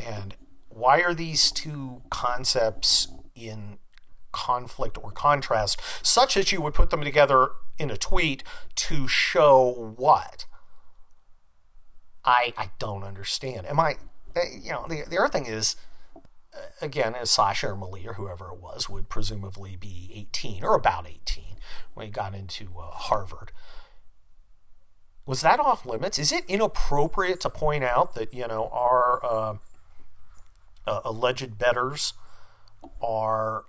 And 0.01 0.35
why 0.69 1.01
are 1.01 1.13
these 1.13 1.51
two 1.51 2.01
concepts 2.09 3.09
in 3.35 3.79
conflict 4.31 4.97
or 5.01 5.11
contrast, 5.11 5.81
such 6.05 6.35
that 6.35 6.51
you 6.51 6.61
would 6.61 6.73
put 6.73 6.91
them 6.91 7.03
together 7.03 7.49
in 7.77 7.89
a 7.89 7.97
tweet 7.97 8.43
to 8.75 9.07
show 9.07 9.93
what? 9.97 10.45
I, 12.23 12.53
I 12.57 12.69
don't 12.79 13.03
understand. 13.03 13.65
Am 13.65 13.79
I, 13.79 13.95
you 14.35 14.71
know, 14.71 14.85
the, 14.87 15.03
the 15.09 15.17
other 15.17 15.29
thing 15.29 15.45
is, 15.45 15.75
uh, 16.15 16.59
again, 16.81 17.15
as 17.15 17.29
Sasha 17.29 17.69
or 17.69 17.75
Malia 17.75 18.11
or 18.11 18.13
whoever 18.13 18.49
it 18.51 18.61
was 18.61 18.89
would 18.89 19.09
presumably 19.09 19.75
be 19.75 20.11
18 20.13 20.63
or 20.63 20.75
about 20.75 21.07
18 21.07 21.57
when 21.93 22.05
he 22.07 22.11
got 22.11 22.33
into 22.35 22.69
uh, 22.79 22.91
Harvard. 22.91 23.51
Was 25.25 25.41
that 25.41 25.59
off 25.59 25.85
limits? 25.85 26.17
Is 26.17 26.31
it 26.31 26.43
inappropriate 26.47 27.39
to 27.41 27.49
point 27.49 27.83
out 27.83 28.15
that, 28.15 28.33
you 28.33 28.47
know, 28.47 28.69
our 28.71 29.23
uh, 29.23 29.57
uh 30.87 31.01
alleged 31.05 31.57
betters 31.57 32.13
are 33.01 33.65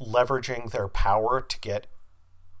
leveraging 0.00 0.72
their 0.72 0.88
power 0.88 1.40
to 1.40 1.60
get 1.60 1.86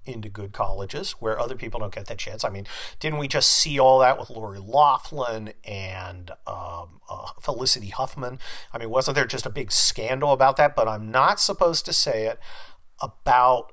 into 0.04 0.28
good 0.28 0.52
colleges 0.52 1.12
where 1.12 1.38
other 1.38 1.54
people 1.54 1.80
don't 1.80 1.94
get 1.94 2.06
that 2.06 2.18
chance. 2.18 2.44
I 2.44 2.50
mean, 2.50 2.66
didn't 3.00 3.18
we 3.18 3.28
just 3.28 3.52
see 3.52 3.78
all 3.78 3.98
that 4.00 4.18
with 4.18 4.30
Lori 4.30 4.58
Loughlin 4.58 5.52
and 5.64 6.30
um, 6.46 7.00
uh, 7.08 7.28
Felicity 7.40 7.88
Huffman? 7.88 8.38
I 8.72 8.78
mean, 8.78 8.90
wasn't 8.90 9.14
there 9.14 9.26
just 9.26 9.46
a 9.46 9.50
big 9.50 9.70
scandal 9.70 10.32
about 10.32 10.56
that? 10.56 10.74
But 10.74 10.88
I'm 10.88 11.10
not 11.10 11.40
supposed 11.40 11.84
to 11.86 11.92
say 11.92 12.26
it 12.26 12.38
about 13.00 13.72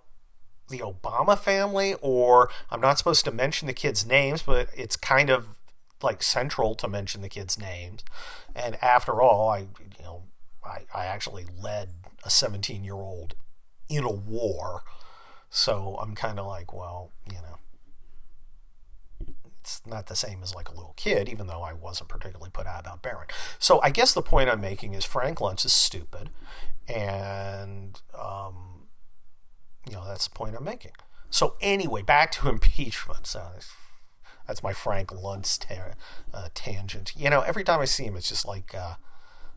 the 0.69 0.79
Obama 0.79 1.37
family, 1.37 1.95
or 2.01 2.49
I'm 2.69 2.81
not 2.81 2.97
supposed 2.97 3.25
to 3.25 3.31
mention 3.31 3.67
the 3.67 3.73
kids' 3.73 4.05
names, 4.05 4.43
but 4.43 4.69
it's 4.75 4.95
kind 4.95 5.29
of 5.29 5.47
like 6.01 6.23
central 6.23 6.75
to 6.75 6.87
mention 6.87 7.21
the 7.21 7.29
kids' 7.29 7.59
names. 7.59 8.03
And 8.55 8.81
after 8.83 9.21
all, 9.21 9.49
I, 9.49 9.59
you 9.59 10.03
know, 10.03 10.23
I, 10.63 10.81
I 10.93 11.05
actually 11.05 11.45
led 11.61 11.89
a 12.23 12.29
17 12.29 12.83
year 12.83 12.93
old 12.93 13.35
in 13.89 14.03
a 14.03 14.11
war. 14.11 14.83
So 15.49 15.97
I'm 16.01 16.15
kind 16.15 16.39
of 16.39 16.45
like, 16.45 16.73
well, 16.73 17.11
you 17.27 17.37
know, 17.37 17.57
it's 19.59 19.81
not 19.85 20.07
the 20.07 20.15
same 20.15 20.41
as 20.43 20.53
like 20.55 20.69
a 20.69 20.73
little 20.73 20.93
kid, 20.95 21.27
even 21.29 21.47
though 21.47 21.61
I 21.61 21.73
wasn't 21.73 22.09
particularly 22.09 22.51
put 22.51 22.67
out 22.67 22.81
about 22.81 23.01
Barron. 23.01 23.27
So 23.57 23.81
I 23.81 23.89
guess 23.89 24.13
the 24.13 24.21
point 24.21 24.49
I'm 24.49 24.61
making 24.61 24.93
is 24.93 25.05
Frank 25.05 25.39
Luntz 25.39 25.65
is 25.65 25.73
stupid, 25.73 26.29
and 26.87 27.99
um, 28.17 28.87
you 29.87 29.93
know 29.93 30.05
that's 30.07 30.27
the 30.27 30.35
point 30.35 30.55
I'm 30.55 30.63
making. 30.63 30.93
So 31.29 31.55
anyway, 31.61 32.01
back 32.01 32.31
to 32.33 32.49
impeachment. 32.49 33.27
So 33.27 33.43
that's 34.47 34.63
my 34.63 34.73
Frank 34.73 35.09
Luntz 35.09 35.57
ta- 35.59 35.93
uh, 36.33 36.49
tangent. 36.53 37.13
You 37.15 37.29
know, 37.29 37.41
every 37.41 37.63
time 37.63 37.79
I 37.79 37.85
see 37.85 38.05
him, 38.05 38.15
it's 38.15 38.29
just 38.29 38.47
like. 38.47 38.75
Uh, 38.75 38.95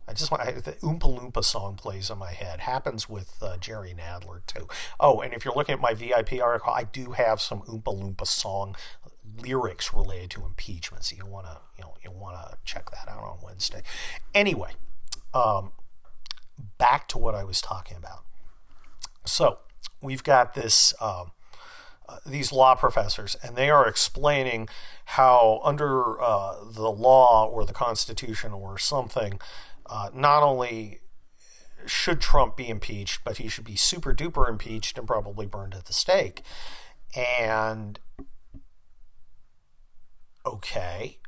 I 0.06 0.12
just 0.12 0.30
want 0.30 0.42
I, 0.42 0.52
the 0.52 0.72
Oompa 0.72 1.00
Loompa 1.00 1.44
song 1.44 1.76
plays 1.76 2.10
in 2.10 2.18
my 2.18 2.32
head. 2.32 2.60
Happens 2.60 3.08
with 3.08 3.36
uh, 3.40 3.56
Jerry 3.56 3.94
Nadler 3.96 4.44
too. 4.46 4.66
Oh, 4.98 5.20
and 5.20 5.32
if 5.32 5.44
you're 5.44 5.54
looking 5.54 5.74
at 5.74 5.80
my 5.80 5.94
VIP 5.94 6.42
article, 6.42 6.72
I 6.72 6.84
do 6.84 7.12
have 7.12 7.40
some 7.40 7.62
Oompa 7.62 7.98
Loompa 7.98 8.26
song 8.26 8.76
lyrics 9.38 9.94
related 9.94 10.30
to 10.30 10.44
impeachment. 10.44 11.04
So 11.04 11.16
you 11.16 11.26
want 11.26 11.46
to 11.46 11.58
you 11.76 11.84
know 11.84 11.94
you 12.02 12.10
want 12.10 12.36
to 12.36 12.58
check 12.64 12.90
that 12.90 13.08
out 13.08 13.22
on 13.22 13.38
Wednesday. 13.42 13.82
Anyway, 14.34 14.72
um, 15.32 15.72
back 16.78 17.08
to 17.08 17.18
what 17.18 17.34
I 17.34 17.44
was 17.44 17.60
talking 17.60 17.96
about. 17.96 18.24
So 19.24 19.58
we've 20.00 20.24
got 20.24 20.54
this. 20.54 20.94
Um, 21.00 21.32
uh, 22.08 22.18
these 22.26 22.52
law 22.52 22.74
professors, 22.74 23.36
and 23.44 23.54
they 23.54 23.70
are 23.70 23.86
explaining 23.86 24.68
how, 25.04 25.60
under 25.62 26.20
uh, 26.20 26.56
the 26.68 26.90
law 26.90 27.46
or 27.46 27.64
the 27.64 27.72
Constitution 27.72 28.52
or 28.52 28.76
something, 28.76 29.40
uh, 29.92 30.08
not 30.14 30.42
only 30.42 31.00
should 31.84 32.18
Trump 32.20 32.56
be 32.56 32.68
impeached, 32.68 33.20
but 33.24 33.36
he 33.36 33.46
should 33.46 33.64
be 33.64 33.76
super 33.76 34.14
duper 34.14 34.48
impeached 34.48 34.96
and 34.96 35.06
probably 35.06 35.44
burned 35.44 35.74
at 35.74 35.84
the 35.84 35.92
stake. 35.92 36.42
And 37.14 37.98
okay, 40.46 41.18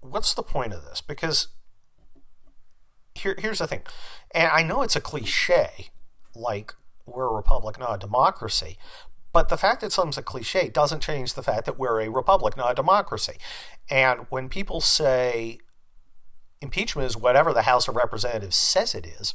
what's 0.00 0.32
the 0.32 0.42
point 0.42 0.72
of 0.72 0.82
this? 0.84 1.02
Because 1.02 1.48
here, 3.14 3.36
here's 3.38 3.58
the 3.58 3.66
thing, 3.66 3.82
and 4.34 4.48
I 4.48 4.62
know 4.62 4.80
it's 4.80 4.96
a 4.96 5.00
cliche, 5.00 5.90
like 6.34 6.72
we're 7.04 7.26
a 7.26 7.34
republic, 7.34 7.78
not 7.78 7.96
a 7.96 7.98
democracy. 7.98 8.78
But 9.34 9.50
the 9.50 9.58
fact 9.58 9.82
that 9.82 9.92
something's 9.92 10.16
a 10.16 10.22
cliche 10.22 10.70
doesn't 10.70 11.02
change 11.02 11.34
the 11.34 11.42
fact 11.42 11.66
that 11.66 11.78
we're 11.78 12.00
a 12.00 12.08
republic, 12.08 12.56
not 12.56 12.70
a 12.70 12.74
democracy. 12.74 13.36
And 13.90 14.26
when 14.30 14.48
people 14.48 14.80
say 14.80 15.58
impeachment 16.64 17.06
is 17.06 17.16
whatever 17.16 17.52
the 17.52 17.62
House 17.62 17.86
of 17.86 17.94
Representatives 17.94 18.56
says 18.56 18.94
it 18.94 19.06
is. 19.06 19.34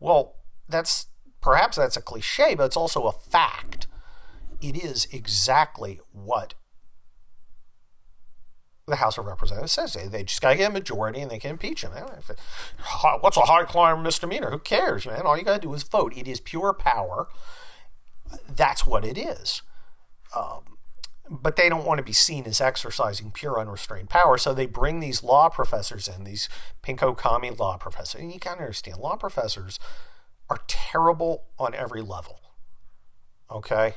Well, 0.00 0.36
that's 0.68 1.06
perhaps 1.40 1.76
that's 1.76 1.96
a 1.96 2.02
cliche, 2.02 2.56
but 2.56 2.64
it's 2.64 2.76
also 2.76 3.04
a 3.04 3.12
fact. 3.12 3.86
It 4.60 4.82
is 4.82 5.06
exactly 5.12 6.00
what 6.10 6.54
the 8.88 8.96
House 8.96 9.18
of 9.18 9.26
Representatives 9.26 9.72
says. 9.72 9.96
They 10.10 10.24
just 10.24 10.40
got 10.40 10.50
to 10.50 10.56
get 10.56 10.70
a 10.70 10.72
majority 10.72 11.20
and 11.20 11.30
they 11.30 11.38
can 11.38 11.52
impeach 11.52 11.82
him. 11.82 11.92
What's 13.20 13.36
a 13.36 13.42
high 13.42 13.64
crime 13.64 14.02
misdemeanor? 14.02 14.50
Who 14.50 14.58
cares, 14.58 15.06
man? 15.06 15.22
All 15.22 15.38
you 15.38 15.44
got 15.44 15.60
to 15.60 15.66
do 15.66 15.74
is 15.74 15.84
vote. 15.84 16.16
It 16.16 16.26
is 16.26 16.40
pure 16.40 16.72
power. 16.72 17.28
That's 18.48 18.86
what 18.86 19.04
it 19.04 19.18
is. 19.18 19.62
Um, 20.34 20.78
but 21.30 21.56
they 21.56 21.68
don't 21.68 21.84
want 21.84 21.98
to 21.98 22.04
be 22.04 22.12
seen 22.12 22.44
as 22.46 22.60
exercising 22.60 23.30
pure 23.30 23.58
unrestrained 23.58 24.10
power. 24.10 24.36
So 24.36 24.52
they 24.52 24.66
bring 24.66 25.00
these 25.00 25.22
law 25.22 25.48
professors 25.48 26.08
in, 26.08 26.24
these 26.24 26.48
pinko 26.82 27.16
commie 27.16 27.50
law 27.50 27.76
professors. 27.76 28.20
And 28.20 28.32
you 28.32 28.40
to 28.40 28.50
understand, 28.50 28.98
law 28.98 29.16
professors 29.16 29.78
are 30.50 30.60
terrible 30.66 31.44
on 31.58 31.74
every 31.74 32.02
level. 32.02 32.40
Okay? 33.50 33.94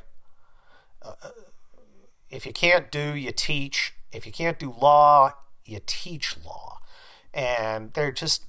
Uh, 1.01 1.13
if 2.29 2.45
you 2.45 2.53
can't 2.53 2.91
do, 2.91 3.15
you 3.15 3.31
teach. 3.31 3.93
If 4.11 4.25
you 4.25 4.31
can't 4.31 4.59
do 4.59 4.73
law, 4.79 5.33
you 5.65 5.79
teach 5.85 6.35
law. 6.45 6.79
And 7.33 7.91
they're 7.93 8.11
just, 8.11 8.45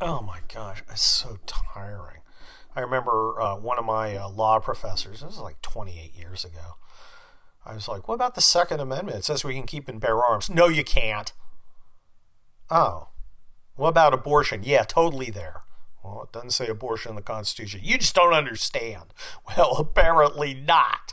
oh 0.00 0.22
my 0.22 0.38
gosh, 0.52 0.82
it's 0.90 1.02
so 1.02 1.38
tiring. 1.46 2.20
I 2.76 2.80
remember 2.80 3.40
uh, 3.40 3.56
one 3.56 3.78
of 3.78 3.84
my 3.84 4.16
uh, 4.16 4.28
law 4.28 4.58
professors, 4.58 5.20
this 5.20 5.30
was 5.30 5.38
like 5.38 5.60
28 5.62 6.16
years 6.16 6.44
ago 6.44 6.76
I 7.66 7.74
was 7.74 7.88
like, 7.88 8.08
what 8.08 8.14
about 8.14 8.34
the 8.34 8.40
Second 8.40 8.80
Amendment? 8.80 9.18
It 9.18 9.24
says 9.24 9.44
we 9.44 9.54
can 9.54 9.66
keep 9.66 9.88
and 9.88 10.00
bear 10.00 10.22
arms. 10.22 10.50
No, 10.50 10.68
you 10.68 10.84
can't. 10.84 11.32
Oh. 12.70 13.08
What 13.76 13.88
about 13.88 14.14
abortion? 14.14 14.62
Yeah, 14.62 14.82
totally 14.84 15.30
there. 15.30 15.62
Well, 16.04 16.22
it 16.24 16.32
doesn't 16.32 16.50
say 16.50 16.68
abortion 16.68 17.10
in 17.10 17.16
the 17.16 17.22
Constitution. 17.22 17.80
You 17.82 17.98
just 17.98 18.14
don't 18.14 18.34
understand. 18.34 19.14
Well, 19.56 19.76
apparently 19.78 20.54
not. 20.54 21.12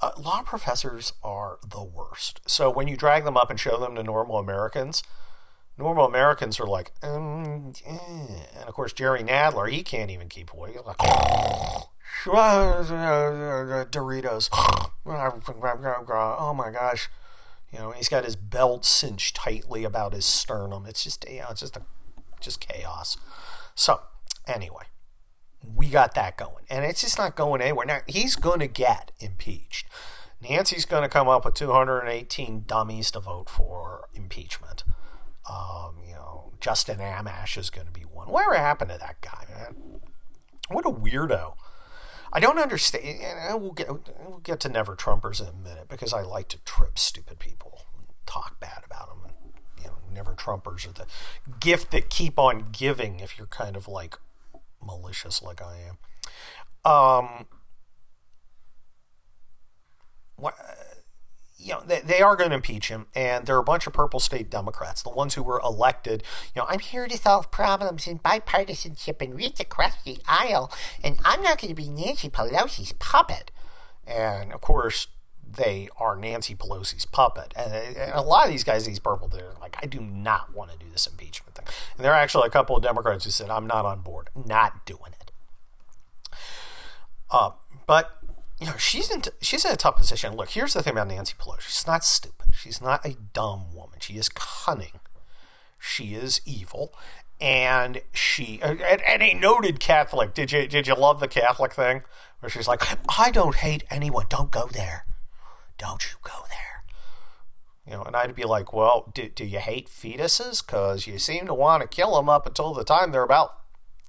Uh, 0.00 0.10
law 0.16 0.42
professors 0.42 1.12
are 1.22 1.58
the 1.68 1.82
worst. 1.82 2.40
So 2.46 2.70
when 2.70 2.88
you 2.88 2.96
drag 2.96 3.24
them 3.24 3.36
up 3.36 3.50
and 3.50 3.58
show 3.58 3.78
them 3.78 3.94
to 3.96 4.02
normal 4.02 4.38
Americans, 4.38 5.02
normal 5.76 6.06
Americans 6.06 6.60
are 6.60 6.66
like, 6.66 6.92
um, 7.02 7.72
and 7.86 8.68
of 8.68 8.74
course 8.74 8.92
Jerry 8.92 9.22
Nadler, 9.22 9.70
he 9.70 9.82
can't 9.82 10.10
even 10.10 10.28
keep 10.28 10.52
away. 10.52 10.72
He's 10.72 10.82
like, 10.86 10.96
Uh, 12.26 12.30
uh, 12.30 12.82
uh, 12.82 13.84
Doritos. 13.86 14.48
oh 16.38 16.54
my 16.54 16.70
gosh. 16.70 17.08
You 17.72 17.78
know, 17.78 17.90
he's 17.90 18.08
got 18.08 18.24
his 18.24 18.36
belt 18.36 18.84
cinched 18.84 19.36
tightly 19.36 19.84
about 19.84 20.14
his 20.14 20.24
sternum. 20.24 20.86
It's 20.86 21.04
just, 21.04 21.28
you 21.28 21.40
know, 21.40 21.48
it's 21.50 21.60
just 21.60 21.76
a, 21.76 21.82
just 22.40 22.60
chaos. 22.60 23.16
So, 23.74 24.00
anyway, 24.46 24.84
we 25.76 25.90
got 25.90 26.14
that 26.14 26.38
going. 26.38 26.64
And 26.70 26.84
it's 26.84 27.02
just 27.02 27.18
not 27.18 27.36
going 27.36 27.60
anywhere. 27.60 27.86
Now, 27.86 28.00
he's 28.06 28.36
going 28.36 28.60
to 28.60 28.66
get 28.66 29.12
impeached. 29.20 29.86
Nancy's 30.40 30.86
going 30.86 31.02
to 31.02 31.08
come 31.08 31.28
up 31.28 31.44
with 31.44 31.54
218 31.54 32.64
dummies 32.66 33.10
to 33.10 33.20
vote 33.20 33.50
for 33.50 34.08
impeachment. 34.14 34.84
Um, 35.50 35.96
you 36.06 36.14
know, 36.14 36.52
Justin 36.60 36.98
Amash 36.98 37.58
is 37.58 37.70
going 37.70 37.86
to 37.86 37.92
be 37.92 38.02
one. 38.02 38.28
Whatever 38.28 38.54
happened 38.54 38.90
to 38.92 38.98
that 38.98 39.20
guy, 39.20 39.46
man? 39.50 40.00
What 40.70 40.86
a 40.86 40.90
weirdo. 40.90 41.54
I 42.32 42.40
don't 42.40 42.58
understand. 42.58 43.04
And 43.22 43.60
we'll 43.60 43.72
get 43.72 43.88
we'll 43.88 44.40
get 44.42 44.60
to 44.60 44.68
never 44.68 44.94
Trumpers 44.94 45.40
in 45.40 45.48
a 45.48 45.52
minute 45.52 45.88
because 45.88 46.12
I 46.12 46.22
like 46.22 46.48
to 46.48 46.58
trip 46.64 46.98
stupid 46.98 47.38
people, 47.38 47.82
and 47.96 48.06
talk 48.26 48.60
bad 48.60 48.82
about 48.84 49.08
them. 49.08 49.18
And, 49.24 49.52
you 49.82 49.90
know, 49.90 49.96
never 50.12 50.34
Trumpers 50.34 50.86
are 50.88 50.92
the 50.92 51.06
gift 51.60 51.90
that 51.92 52.10
keep 52.10 52.38
on 52.38 52.66
giving. 52.72 53.20
If 53.20 53.38
you're 53.38 53.46
kind 53.46 53.76
of 53.76 53.88
like 53.88 54.18
malicious 54.84 55.42
like 55.42 55.60
I 55.62 55.76
am. 55.88 56.90
Um. 56.90 57.46
What? 60.36 60.54
You 61.58 61.72
know, 61.72 61.82
they, 61.84 62.00
they 62.00 62.22
are 62.22 62.36
going 62.36 62.50
to 62.50 62.56
impeach 62.56 62.88
him, 62.88 63.06
and 63.14 63.46
there 63.46 63.56
are 63.56 63.60
a 63.60 63.64
bunch 63.64 63.86
of 63.86 63.92
purple 63.92 64.20
state 64.20 64.48
Democrats, 64.48 65.02
the 65.02 65.10
ones 65.10 65.34
who 65.34 65.42
were 65.42 65.60
elected. 65.60 66.22
You 66.54 66.62
know, 66.62 66.66
I'm 66.68 66.78
here 66.78 67.08
to 67.08 67.18
solve 67.18 67.50
problems 67.50 68.06
in 68.06 68.20
bipartisanship 68.20 69.20
and 69.20 69.34
reach 69.34 69.58
across 69.58 70.00
the 70.04 70.18
aisle, 70.26 70.72
and 71.02 71.18
I'm 71.24 71.42
not 71.42 71.60
going 71.60 71.74
to 71.74 71.74
be 71.74 71.88
Nancy 71.88 72.28
Pelosi's 72.28 72.92
puppet. 72.92 73.50
And 74.06 74.52
of 74.52 74.60
course, 74.60 75.08
they 75.56 75.88
are 75.98 76.14
Nancy 76.16 76.54
Pelosi's 76.54 77.04
puppet. 77.06 77.52
And, 77.56 77.74
and 77.74 78.12
a 78.12 78.22
lot 78.22 78.46
of 78.46 78.52
these 78.52 78.64
guys, 78.64 78.86
these 78.86 79.00
purple, 79.00 79.28
they're 79.28 79.54
like, 79.60 79.76
I 79.82 79.86
do 79.86 80.00
not 80.00 80.54
want 80.54 80.70
to 80.70 80.78
do 80.78 80.86
this 80.90 81.06
impeachment 81.06 81.56
thing. 81.56 81.66
And 81.96 82.04
there 82.04 82.12
are 82.12 82.18
actually 82.18 82.46
a 82.46 82.50
couple 82.50 82.76
of 82.76 82.82
Democrats 82.82 83.24
who 83.24 83.30
said, 83.30 83.50
I'm 83.50 83.66
not 83.66 83.84
on 83.84 84.00
board, 84.00 84.30
not 84.34 84.86
doing 84.86 85.12
it. 85.20 85.32
Uh, 87.30 87.50
but 87.86 88.17
you 88.60 88.66
know, 88.66 88.76
she's 88.76 89.10
in 89.10 89.22
she's 89.40 89.64
in 89.64 89.72
a 89.72 89.76
tough 89.76 89.96
position. 89.96 90.34
Look, 90.34 90.50
here's 90.50 90.74
the 90.74 90.82
thing 90.82 90.92
about 90.92 91.08
Nancy 91.08 91.34
Pelosi. 91.38 91.62
She's 91.62 91.86
not 91.86 92.04
stupid. 92.04 92.54
She's 92.54 92.80
not 92.80 93.04
a 93.06 93.16
dumb 93.32 93.74
woman. 93.74 94.00
She 94.00 94.14
is 94.14 94.28
cunning. 94.28 95.00
She 95.78 96.14
is 96.14 96.40
evil, 96.44 96.92
and 97.40 98.00
she 98.12 98.60
and, 98.62 98.80
and 98.80 99.22
a 99.22 99.34
noted 99.34 99.78
Catholic. 99.78 100.34
Did 100.34 100.50
you 100.50 100.66
did 100.66 100.88
you 100.88 100.94
love 100.94 101.20
the 101.20 101.28
Catholic 101.28 101.72
thing 101.72 102.02
where 102.40 102.50
she's 102.50 102.68
like, 102.68 102.82
I 103.18 103.30
don't 103.30 103.56
hate 103.56 103.84
anyone. 103.90 104.26
Don't 104.28 104.50
go 104.50 104.68
there. 104.72 105.04
Don't 105.76 106.04
you 106.04 106.16
go 106.22 106.44
there. 106.48 106.82
You 107.86 107.92
know, 107.94 108.02
and 108.02 108.14
I'd 108.14 108.34
be 108.34 108.44
like, 108.44 108.72
well, 108.72 109.10
do, 109.14 109.28
do 109.28 109.44
you 109.44 109.58
hate 109.58 109.88
fetuses? 109.88 110.64
Because 110.64 111.06
you 111.06 111.18
seem 111.18 111.46
to 111.46 111.54
want 111.54 111.82
to 111.82 111.88
kill 111.88 112.16
them 112.16 112.28
up 112.28 112.46
until 112.46 112.74
the 112.74 112.84
time 112.84 113.12
they're 113.12 113.22
about 113.22 113.60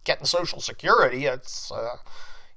getting 0.04 0.26
Social 0.26 0.60
Security. 0.60 1.26
It's, 1.26 1.72
uh, 1.72 1.98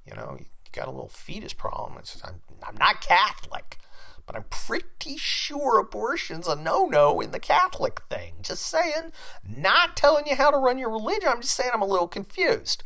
you 0.05 0.15
know, 0.15 0.37
got 0.73 0.87
a 0.87 0.91
little 0.91 1.09
fetus 1.09 1.53
problem. 1.53 1.97
It's, 1.99 2.21
I'm, 2.23 2.41
I'm 2.67 2.75
not 2.77 3.01
Catholic, 3.01 3.77
but 4.25 4.35
I'm 4.35 4.45
pretty 4.49 5.17
sure 5.17 5.79
abortion's 5.79 6.47
a 6.47 6.55
no 6.55 6.85
no 6.85 7.21
in 7.21 7.31
the 7.31 7.39
Catholic 7.39 8.01
thing. 8.09 8.35
Just 8.41 8.65
saying. 8.65 9.11
Not 9.47 9.95
telling 9.95 10.27
you 10.27 10.35
how 10.35 10.51
to 10.51 10.57
run 10.57 10.77
your 10.77 10.89
religion. 10.89 11.29
I'm 11.29 11.41
just 11.41 11.55
saying 11.55 11.71
I'm 11.73 11.81
a 11.81 11.87
little 11.87 12.07
confused. 12.07 12.83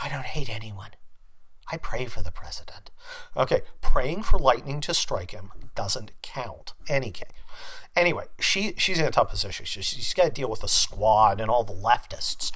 I 0.00 0.08
don't 0.08 0.24
hate 0.24 0.48
anyone. 0.48 0.90
I 1.70 1.76
pray 1.76 2.06
for 2.06 2.22
the 2.22 2.30
president. 2.30 2.90
Okay, 3.36 3.62
praying 3.80 4.22
for 4.22 4.38
lightning 4.38 4.80
to 4.82 4.94
strike 4.94 5.30
him 5.30 5.50
doesn't 5.74 6.12
count. 6.22 6.74
Any 6.88 7.10
case. 7.10 7.28
Anyway, 7.94 8.24
she 8.38 8.74
she's 8.76 8.98
in 8.98 9.06
a 9.06 9.10
tough 9.10 9.30
position. 9.30 9.66
She, 9.66 9.82
she's 9.82 10.14
got 10.14 10.24
to 10.24 10.30
deal 10.30 10.50
with 10.50 10.60
the 10.60 10.68
squad 10.68 11.40
and 11.40 11.50
all 11.50 11.64
the 11.64 11.72
leftists 11.72 12.52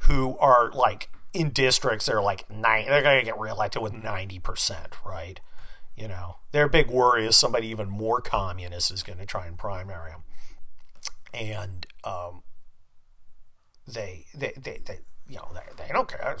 who 0.00 0.36
are 0.38 0.70
like 0.72 1.10
in 1.34 1.50
districts 1.50 2.06
they're 2.06 2.22
like 2.22 2.48
nine 2.50 2.86
they're 2.86 3.02
to 3.02 3.24
get 3.24 3.38
reelected 3.38 3.82
with 3.82 3.92
90% 3.92 4.86
right 5.04 5.40
you 5.96 6.08
know 6.08 6.36
their 6.52 6.68
big 6.68 6.88
worry 6.88 7.26
is 7.26 7.36
somebody 7.36 7.66
even 7.68 7.88
more 7.88 8.20
communist 8.20 8.90
is 8.90 9.02
going 9.02 9.18
to 9.18 9.26
try 9.26 9.46
and 9.46 9.58
primary 9.58 10.10
them 10.10 10.22
and 11.34 11.86
um, 12.04 12.42
they, 13.86 14.26
they, 14.34 14.52
they, 14.56 14.80
they, 14.84 14.98
you 15.28 15.36
know, 15.36 15.48
they, 15.52 15.84
they 15.84 15.92
don't 15.92 16.08
care. 16.08 16.36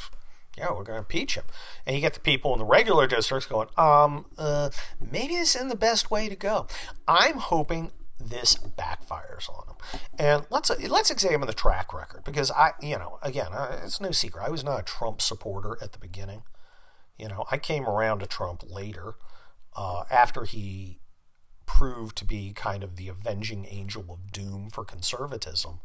Yeah, 0.56 0.70
we're 0.70 0.84
going 0.84 0.96
to 0.96 0.98
impeach 0.98 1.34
him. 1.34 1.44
And 1.84 1.96
you 1.96 2.00
get 2.00 2.14
the 2.14 2.20
people 2.20 2.52
in 2.52 2.60
the 2.60 2.64
regular 2.64 3.06
districts 3.06 3.46
going, 3.46 3.68
um, 3.76 4.26
uh, 4.38 4.70
maybe 5.00 5.34
this 5.34 5.56
isn't 5.56 5.68
the 5.68 5.76
best 5.76 6.10
way 6.10 6.28
to 6.28 6.36
go. 6.36 6.68
I'm 7.08 7.38
hoping 7.38 7.90
this 8.18 8.56
backfires 8.56 9.48
on 9.48 9.68
him. 9.68 9.76
And 10.18 10.46
let's 10.50 10.70
let's 10.88 11.10
examine 11.10 11.46
the 11.46 11.54
track 11.54 11.92
record 11.92 12.24
because 12.24 12.50
I, 12.50 12.72
you 12.80 12.96
know, 12.96 13.18
again, 13.22 13.48
it's 13.82 14.00
no 14.00 14.10
secret 14.10 14.44
I 14.44 14.50
was 14.50 14.64
not 14.64 14.80
a 14.80 14.84
Trump 14.84 15.20
supporter 15.20 15.76
at 15.82 15.92
the 15.92 15.98
beginning. 15.98 16.42
You 17.18 17.28
know, 17.28 17.44
I 17.50 17.58
came 17.58 17.86
around 17.86 18.20
to 18.20 18.26
Trump 18.26 18.62
later 18.68 19.14
uh, 19.76 20.04
after 20.10 20.44
he 20.44 21.00
proved 21.66 22.16
to 22.18 22.24
be 22.24 22.52
kind 22.52 22.82
of 22.82 22.96
the 22.96 23.08
avenging 23.08 23.66
angel 23.68 24.04
of 24.10 24.32
doom 24.32 24.68
for 24.70 24.84
conservatism, 24.84 25.80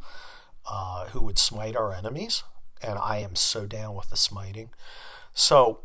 uh, 0.69 1.05
who 1.07 1.21
would 1.21 1.37
smite 1.37 1.75
our 1.75 1.93
enemies. 1.93 2.43
And 2.81 2.97
I 2.97 3.17
am 3.17 3.35
so 3.35 3.65
down 3.65 3.95
with 3.95 4.09
the 4.09 4.17
smiting. 4.17 4.69
So, 5.33 5.81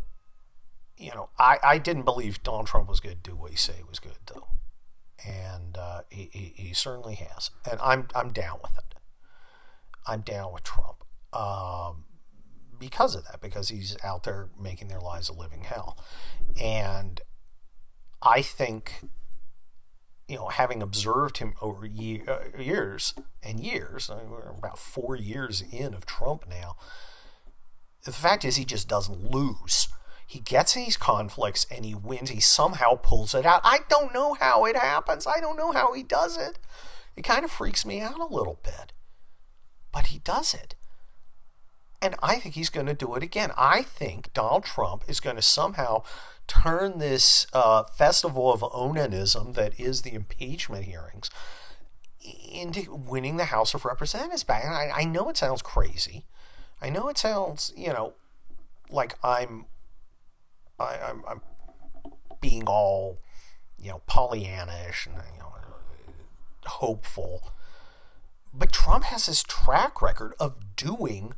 you 0.97 1.11
know, 1.11 1.31
I, 1.39 1.59
I 1.63 1.79
didn't 1.79 2.05
believe 2.05 2.43
Donald 2.43 2.67
Trump 2.67 2.89
was 2.89 3.01
going 3.01 3.17
to 3.17 3.31
do 3.31 3.37
what 3.37 3.51
he 3.51 3.57
said 3.57 3.77
he 3.77 3.83
was 3.83 3.99
going 3.99 4.17
to 4.27 4.35
do 4.35 4.43
and 5.27 5.77
uh, 5.77 6.03
he, 6.11 6.29
he, 6.33 6.53
he, 6.57 6.75
certainly 6.75 7.15
has. 7.15 7.51
And 7.71 7.81
I'm 7.81 8.09
I'm 8.15 8.33
down 8.33 8.59
with 8.63 8.77
it. 8.77 8.95
I'm 10.07 10.21
down 10.21 10.53
with 10.53 10.65
Trump 10.65 11.05
um, 11.33 12.05
because 12.79 13.15
of 13.15 13.25
that, 13.27 13.41
because 13.41 13.69
he's 13.69 13.97
out 14.03 14.25
there 14.25 14.49
making 14.61 14.89
their 14.89 15.01
lives 15.01 15.29
a 15.29 15.33
living 15.33 15.63
hell, 15.63 15.99
and 16.61 17.21
I 18.23 18.43
think. 18.43 19.01
You 20.27 20.37
know, 20.37 20.49
having 20.49 20.81
observed 20.81 21.37
him 21.37 21.53
over 21.61 21.85
year, 21.85 22.23
uh, 22.27 22.59
years 22.59 23.13
and 23.43 23.61
years, 23.61 24.09
I 24.09 24.17
mean, 24.17 24.31
we're 24.31 24.49
about 24.49 24.79
four 24.79 25.17
years 25.17 25.63
in 25.71 25.93
of 25.93 26.07
Trump 26.07 26.49
now. 26.49 26.77
The 28.07 28.13
fact 28.13 28.43
is, 28.43 28.57
he 28.57 28.65
just 28.65 28.89
doesn't 28.89 29.31
lose 29.31 29.89
he 30.27 30.41
gets 30.41 30.75
these 30.75 30.97
conflicts 30.97 31.67
and 31.71 31.85
he 31.85 31.95
wins. 31.95 32.31
He 32.31 32.41
somehow 32.41 32.95
pulls 32.97 33.35
it 33.35 33.47
out. 33.47 33.61
I 33.65 33.81
don't 33.89 34.15
know 34.15 34.35
how 34.35 34.65
it 34.65 34.77
happens. 34.77 35.27
I 35.27 35.41
don't 35.41 35.57
know 35.57 35.73
how 35.73 35.93
he 35.93 36.03
does 36.03 36.37
it. 36.37 36.59
It 37.17 37.23
kind 37.23 37.45
of 37.45 37.51
freaks 37.51 37.85
me 37.85 38.01
out 38.01 38.19
a 38.19 38.27
little 38.27 38.59
bit. 38.63 38.93
But 39.93 40.09
he 40.09 40.19
does 40.19 40.55
it. 40.55 40.75
And 42.03 42.17
I 42.23 42.37
think 42.37 42.55
he's 42.55 42.71
going 42.71 42.87
to 42.87 42.95
do 42.95 43.15
it 43.15 43.23
again. 43.23 43.51
I 43.57 43.83
think 43.83 44.33
Donald 44.35 44.65
Trump 44.65 45.05
is 45.09 45.21
going 45.21 45.37
to 45.37 45.43
somehow 45.43 46.03
turn 46.47 46.99
this 46.99 47.47
uh, 47.53 47.85
festival 47.85 48.53
of 48.53 48.61
onanism 48.61 49.55
that 49.55 49.79
is 49.81 50.03
the 50.03 50.13
impeachment 50.13 50.85
hearings 50.85 51.31
into 52.51 52.95
winning 52.95 53.37
the 53.37 53.47
House 53.47 53.75
of 53.75 53.85
Representatives 53.85 54.45
back. 54.45 54.65
And 54.65 54.75
I, 54.75 54.91
I 54.95 55.05
know 55.05 55.29
it 55.29 55.37
sounds 55.37 55.63
crazy. 55.63 56.25
I 56.81 56.91
know 56.91 57.09
it 57.09 57.19
sounds, 57.19 57.73
you 57.77 57.89
know, 57.89 58.15
like 58.91 59.17
I'm 59.23 59.67
I, 60.79 60.95
am 60.97 61.23
I'm, 61.29 61.41
I'm 62.05 62.13
being 62.41 62.65
all, 62.67 63.21
you 63.81 63.91
know, 63.91 64.03
Pollyannish 64.09 65.07
and 65.07 65.17
you 65.33 65.39
know, 65.39 65.53
hopeful. 66.67 67.53
But 68.53 68.73
Trump 68.73 69.05
has 69.05 69.27
this 69.27 69.43
track 69.43 70.01
record 70.01 70.35
of 70.39 70.77
doing 70.77 71.35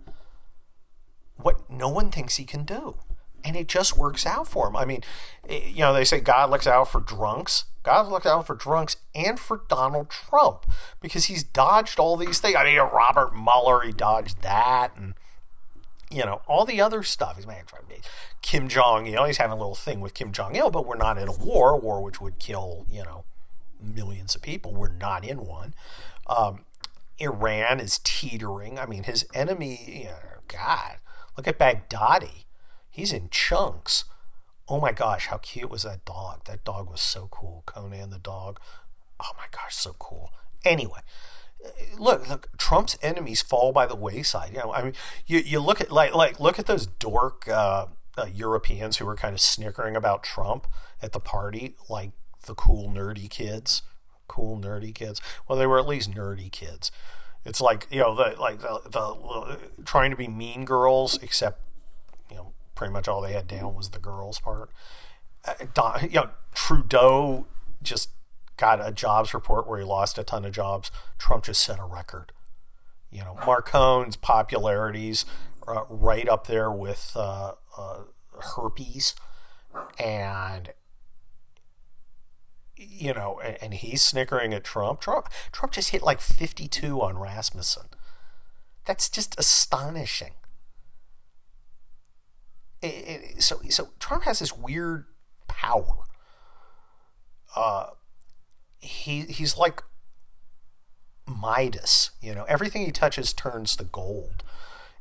what 1.37 1.69
no 1.71 1.89
one 1.89 2.11
thinks 2.11 2.37
he 2.37 2.45
can 2.45 2.65
do. 2.65 2.97
And 3.45 3.57
it 3.57 3.69
just 3.69 3.97
works 3.97 4.27
out 4.27 4.49
for 4.49 4.69
him. 4.69 4.77
I 4.77 4.85
mean, 4.85 5.03
eh, 5.49 5.69
you 5.69 5.81
know, 5.81 5.93
they 5.93 6.05
say 6.05 6.21
God 6.21 6.51
looks 6.51 6.67
out 6.67 6.91
for 6.91 7.01
drunks. 7.01 7.65
God 7.83 8.09
looks 8.09 8.27
out 8.27 8.47
for 8.47 8.57
drunks 8.57 8.97
and 9.15 9.39
for 9.39 9.63
Donald 9.69 10.11
Trump 10.11 10.67
because 11.01 11.27
he's 11.27 11.45
dodged 11.45 12.01
all 12.01 12.17
these 12.17 12.41
things. 12.41 12.57
I 12.57 12.65
mean, 12.65 12.79
Robert 12.79 13.35
Mueller, 13.35 13.83
he 13.83 13.93
dodged 13.93 14.43
that. 14.43 14.97
And, 14.97 15.15
you 16.11 16.25
know, 16.25 16.41
all 16.47 16.65
the 16.65 16.81
other 16.81 17.03
stuff. 17.03 17.37
He's 17.37 17.47
Kim 18.43 18.69
Jong 18.69 19.07
Il. 19.07 19.25
He's 19.25 19.39
having 19.39 19.53
a 19.53 19.57
little 19.57 19.75
thing 19.75 20.01
with 20.01 20.15
Kim 20.15 20.33
Jong 20.33 20.55
Il, 20.55 20.71
but 20.71 20.87
we're 20.87 20.97
not 20.97 21.19
in 21.19 21.29
a 21.29 21.33
war, 21.33 21.79
war 21.79 22.03
which 22.03 22.21
would 22.21 22.39
kill, 22.39 22.87
you 22.91 23.03
know, 23.03 23.25
millions 23.81 24.35
of 24.35 24.43
people. 24.43 24.73
We're 24.73 24.93
not 24.93 25.25
in 25.25 25.47
one. 25.47 25.75
Um, 26.27 26.65
Iran 27.19 27.81
is 27.81 28.01
teetering. 28.05 28.79
I 28.79 28.87
mean, 28.87 29.05
his 29.05 29.27
enemy, 29.35 29.81
you 29.87 30.05
know, 30.05 30.41
God, 30.49 30.99
look 31.37 31.49
at 31.49 31.59
Baghdadi. 31.59 32.45
He's 32.89 33.13
in 33.13 33.29
chunks. 33.31 34.05
Oh 34.69 34.81
my 34.81 34.93
gosh, 34.93 35.27
how 35.27 35.39
cute 35.39 35.71
was 35.71 35.83
that 35.85 36.05
dog? 36.05 36.45
That 36.45 36.65
dog 36.65 36.91
was 36.91 37.01
so 37.01 37.29
cool. 37.31 37.63
Conan 37.67 38.11
the 38.11 38.19
dog. 38.19 38.61
Oh 39.21 39.33
my 39.37 39.47
gosh, 39.51 39.75
so 39.75 39.95
cool. 39.99 40.33
Anyway, 40.65 41.01
look, 41.99 42.29
look, 42.29 42.49
Trump's 42.67 42.99
enemies 43.01 43.43
fall 43.43 43.71
by 43.71 43.87
the 43.87 43.95
wayside. 43.95 44.51
You 44.53 44.59
know, 44.59 44.73
I 44.73 44.83
mean, 44.83 44.93
you, 45.25 45.39
you 45.39 45.61
look 45.61 45.81
at 45.81 45.93
like 45.93 46.17
like 46.17 46.41
look 46.41 46.59
at 46.59 46.67
those 46.67 46.85
dork 46.85 47.47
uh, 47.47 47.87
uh, 48.19 48.27
Europeans 48.35 48.97
who 48.97 49.07
were 49.07 49.15
kind 49.15 49.35
of 49.35 49.41
snickering 49.41 49.95
about 49.95 50.25
Trump 50.25 50.67
at 51.01 51.13
the 51.13 51.21
party, 51.21 51.77
like 51.89 52.11
the 52.45 52.57
cool 52.57 52.91
nerdy 52.91 53.31
kids, 53.31 53.83
cool 54.27 54.59
nerdy 54.59 54.93
kids. 54.93 55.21
Well, 55.47 55.57
they 55.57 55.67
were 55.69 55.79
at 55.79 55.87
least 55.87 56.11
nerdy 56.11 56.51
kids. 56.51 56.91
It's 57.45 57.61
like 57.61 57.87
you 57.89 58.01
know 58.01 58.17
the 58.17 58.35
like 58.37 58.59
the, 58.59 58.81
the 58.91 58.99
uh, 58.99 59.57
trying 59.85 60.11
to 60.11 60.17
be 60.17 60.27
mean 60.27 60.65
girls, 60.65 61.23
except 61.23 61.61
you 62.29 62.35
know 62.35 62.53
pretty 62.75 62.93
much 62.93 63.07
all 63.07 63.23
they 63.23 63.35
had 63.35 63.47
down 63.47 63.77
was 63.77 63.91
the 63.91 64.01
girls 64.01 64.41
part. 64.41 64.71
Uh, 65.45 65.55
Don, 65.73 66.03
you 66.03 66.17
know 66.17 66.31
Trudeau 66.53 67.47
just 67.81 68.11
got 68.57 68.85
a 68.85 68.91
jobs 68.91 69.33
report 69.33 69.69
where 69.69 69.79
he 69.79 69.85
lost 69.85 70.19
a 70.19 70.25
ton 70.25 70.45
of 70.45 70.51
jobs. 70.51 70.91
Trump 71.17 71.45
just 71.45 71.63
set 71.63 71.79
a 71.79 71.85
record. 71.85 72.33
You 73.17 73.25
know, 73.25 73.39
Macron's 73.47 74.15
popularities 74.15 75.25
uh, 75.67 75.85
right 75.89 76.29
up 76.29 76.49
there 76.49 76.71
with 76.71 77.13
uh, 77.17 77.53
uh, 77.79 78.01
herpes, 78.55 79.15
and 79.99 80.75
you 82.77 83.15
know, 83.15 83.41
and, 83.43 83.57
and, 83.63 83.73
he's 83.73 84.05
snickering 84.05 84.53
at 84.53 84.65
Trump. 84.65 85.01
Trump. 85.01 85.31
Trump 85.51 85.73
just 85.73 85.93
hit 85.93 86.03
like 86.03 86.21
52 86.21 87.01
on 87.01 87.17
Rasmussen. 87.17 87.87
That's 88.85 89.09
just 89.09 89.35
astonishing. 89.41 90.35
It, 92.83 92.87
it, 92.87 93.43
so, 93.43 93.63
so 93.71 93.89
Trump 93.99 94.25
has 94.25 94.41
this 94.41 94.53
weird 94.53 95.07
power. 95.49 96.05
Uh, 97.57 97.87
he 98.79 99.23
he's 99.23 99.57
like 99.57 99.83
Midas. 101.27 102.11
You 102.21 102.35
know, 102.35 102.45
everything 102.45 102.85
he 102.85 102.93
touches 102.93 103.33
turns 103.33 103.77
to 103.77 103.85
gold, 103.85 104.43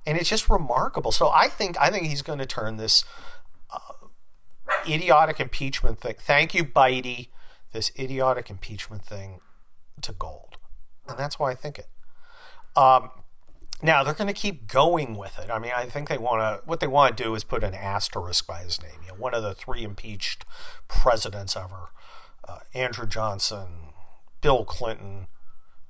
and 0.05 0.17
it's 0.17 0.29
just 0.29 0.49
remarkable. 0.49 1.11
So 1.11 1.29
I 1.29 1.47
think 1.47 1.79
I 1.79 1.89
think 1.89 2.07
he's 2.07 2.21
going 2.21 2.39
to 2.39 2.45
turn 2.45 2.77
this 2.77 3.03
uh, 3.71 4.07
idiotic 4.89 5.39
impeachment 5.39 5.99
thing. 5.99 6.15
Thank 6.19 6.53
you, 6.53 6.63
Bitey. 6.63 7.29
This 7.71 7.91
idiotic 7.99 8.49
impeachment 8.49 9.03
thing 9.03 9.41
to 10.01 10.13
gold, 10.13 10.57
and 11.07 11.17
that's 11.17 11.37
why 11.37 11.51
I 11.51 11.55
think 11.55 11.79
it. 11.79 11.87
Um, 12.75 13.09
now 13.81 14.03
they're 14.03 14.13
going 14.13 14.27
to 14.27 14.33
keep 14.33 14.67
going 14.67 15.15
with 15.17 15.37
it. 15.39 15.49
I 15.49 15.59
mean, 15.59 15.71
I 15.75 15.85
think 15.85 16.07
they 16.07 16.17
want 16.17 16.39
to. 16.41 16.67
What 16.67 16.79
they 16.79 16.87
want 16.87 17.15
to 17.15 17.23
do 17.23 17.35
is 17.35 17.43
put 17.43 17.63
an 17.63 17.73
asterisk 17.73 18.47
by 18.47 18.59
his 18.59 18.81
name. 18.81 19.01
You 19.03 19.09
know, 19.09 19.15
one 19.15 19.33
of 19.33 19.43
the 19.43 19.53
three 19.53 19.83
impeached 19.83 20.45
presidents 20.87 21.55
ever: 21.55 21.89
uh, 22.47 22.59
Andrew 22.73 23.07
Johnson, 23.07 23.93
Bill 24.41 24.63
Clinton, 24.63 25.27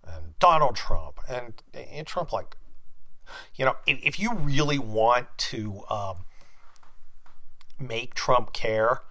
and 0.07 0.37
Donald 0.39 0.75
Trump. 0.75 1.19
And, 1.27 1.53
and 1.73 2.05
Trump, 2.05 2.31
like, 2.31 2.57
you 3.55 3.65
know, 3.65 3.75
if, 3.85 3.99
if 4.03 4.19
you 4.19 4.33
really 4.33 4.79
want 4.79 5.27
to 5.37 5.83
um, 5.89 6.25
make 7.79 8.13
Trump 8.13 8.53
care, 8.53 9.01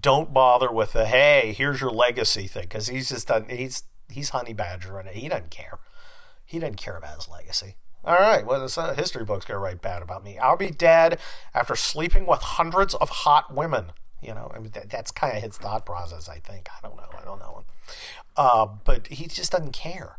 don't 0.00 0.32
bother 0.32 0.70
with 0.70 0.92
the 0.92 1.06
hey, 1.06 1.54
here's 1.56 1.80
your 1.80 1.90
legacy 1.90 2.46
thing 2.46 2.64
because 2.64 2.88
he's 2.88 3.10
just 3.10 3.28
done. 3.28 3.46
He's 3.48 3.84
he's 4.10 4.30
honey 4.30 4.52
badger 4.52 4.98
and 4.98 5.08
he 5.08 5.28
doesn't 5.28 5.50
care. 5.50 5.78
He 6.44 6.58
doesn't 6.58 6.76
care 6.76 6.96
about 6.96 7.16
his 7.16 7.28
legacy. 7.28 7.76
All 8.04 8.16
right, 8.16 8.44
well, 8.44 8.66
the 8.66 8.80
uh, 8.80 8.94
history 8.94 9.24
book's 9.24 9.46
gonna 9.46 9.60
write 9.60 9.80
bad 9.80 10.02
about 10.02 10.24
me. 10.24 10.38
I'll 10.38 10.58
be 10.58 10.70
dead 10.70 11.18
after 11.54 11.74
sleeping 11.74 12.26
with 12.26 12.40
hundreds 12.40 12.94
of 12.94 13.08
hot 13.08 13.54
women. 13.54 13.92
You 14.20 14.34
know, 14.34 14.50
I 14.54 14.58
mean, 14.58 14.72
that, 14.72 14.90
that's 14.90 15.10
kind 15.10 15.36
of 15.36 15.42
his 15.42 15.56
thought 15.56 15.86
process. 15.86 16.28
I 16.28 16.38
think. 16.38 16.68
I 16.76 16.86
don't 16.86 16.96
know. 16.96 17.08
I 17.18 17.24
don't 17.24 17.38
know. 17.38 17.64
Uh, 18.36 18.66
but 18.84 19.06
he 19.08 19.26
just 19.26 19.52
doesn't 19.52 19.72
care. 19.72 20.18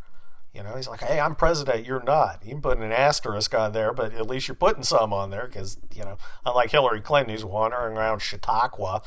You 0.55 0.63
know, 0.63 0.73
he's 0.77 0.87
like, 0.87 1.01
hey, 1.01 1.19
I'm 1.19 1.35
president. 1.35 1.85
You're 1.85 2.01
not. 2.01 2.39
You 2.41 2.51
can 2.51 2.61
put 2.61 2.77
an 2.77 2.93
asterisk 2.93 3.53
on 3.53 3.73
there, 3.73 3.91
but 3.91 4.13
at 4.13 4.25
least 4.25 4.47
you're 4.47 4.55
putting 4.55 4.83
some 4.83 5.11
on 5.11 5.29
there 5.29 5.47
because, 5.47 5.77
you 5.93 6.01
know, 6.03 6.17
unlike 6.45 6.71
Hillary 6.71 7.01
Clinton, 7.01 7.33
who's 7.33 7.43
wandering 7.43 7.97
around 7.97 8.19
Chappaqua, 8.21 9.01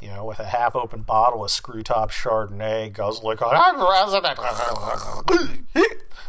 you 0.00 0.08
know, 0.08 0.24
with 0.24 0.38
a 0.40 0.46
half 0.46 0.74
open 0.74 1.02
bottle 1.02 1.44
of 1.44 1.50
screw 1.50 1.82
top 1.82 2.10
Chardonnay, 2.10 2.90
guzzling 2.90 3.36
I'm 3.42 3.74
president. 3.74 4.38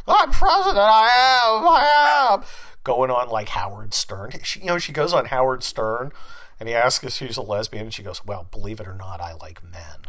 I'm 0.09 0.31
president. 0.31 0.77
I 0.77 1.09
am. 1.45 1.65
I 1.65 2.33
am. 2.33 2.43
Going 2.83 3.09
on 3.09 3.29
like 3.29 3.49
Howard 3.49 3.93
Stern. 3.93 4.31
She, 4.43 4.59
you 4.59 4.65
know, 4.65 4.77
she 4.77 4.91
goes 4.91 5.13
on 5.13 5.27
Howard 5.27 5.63
Stern 5.63 6.11
and 6.59 6.67
he 6.67 6.75
asks 6.75 7.05
if 7.05 7.13
she's 7.13 7.37
a 7.37 7.41
lesbian 7.41 7.85
and 7.85 7.93
she 7.93 8.03
goes, 8.03 8.25
well, 8.25 8.45
believe 8.51 8.81
it 8.81 8.87
or 8.89 8.95
not, 8.95 9.21
I 9.21 9.35
like 9.35 9.63
men. 9.63 10.01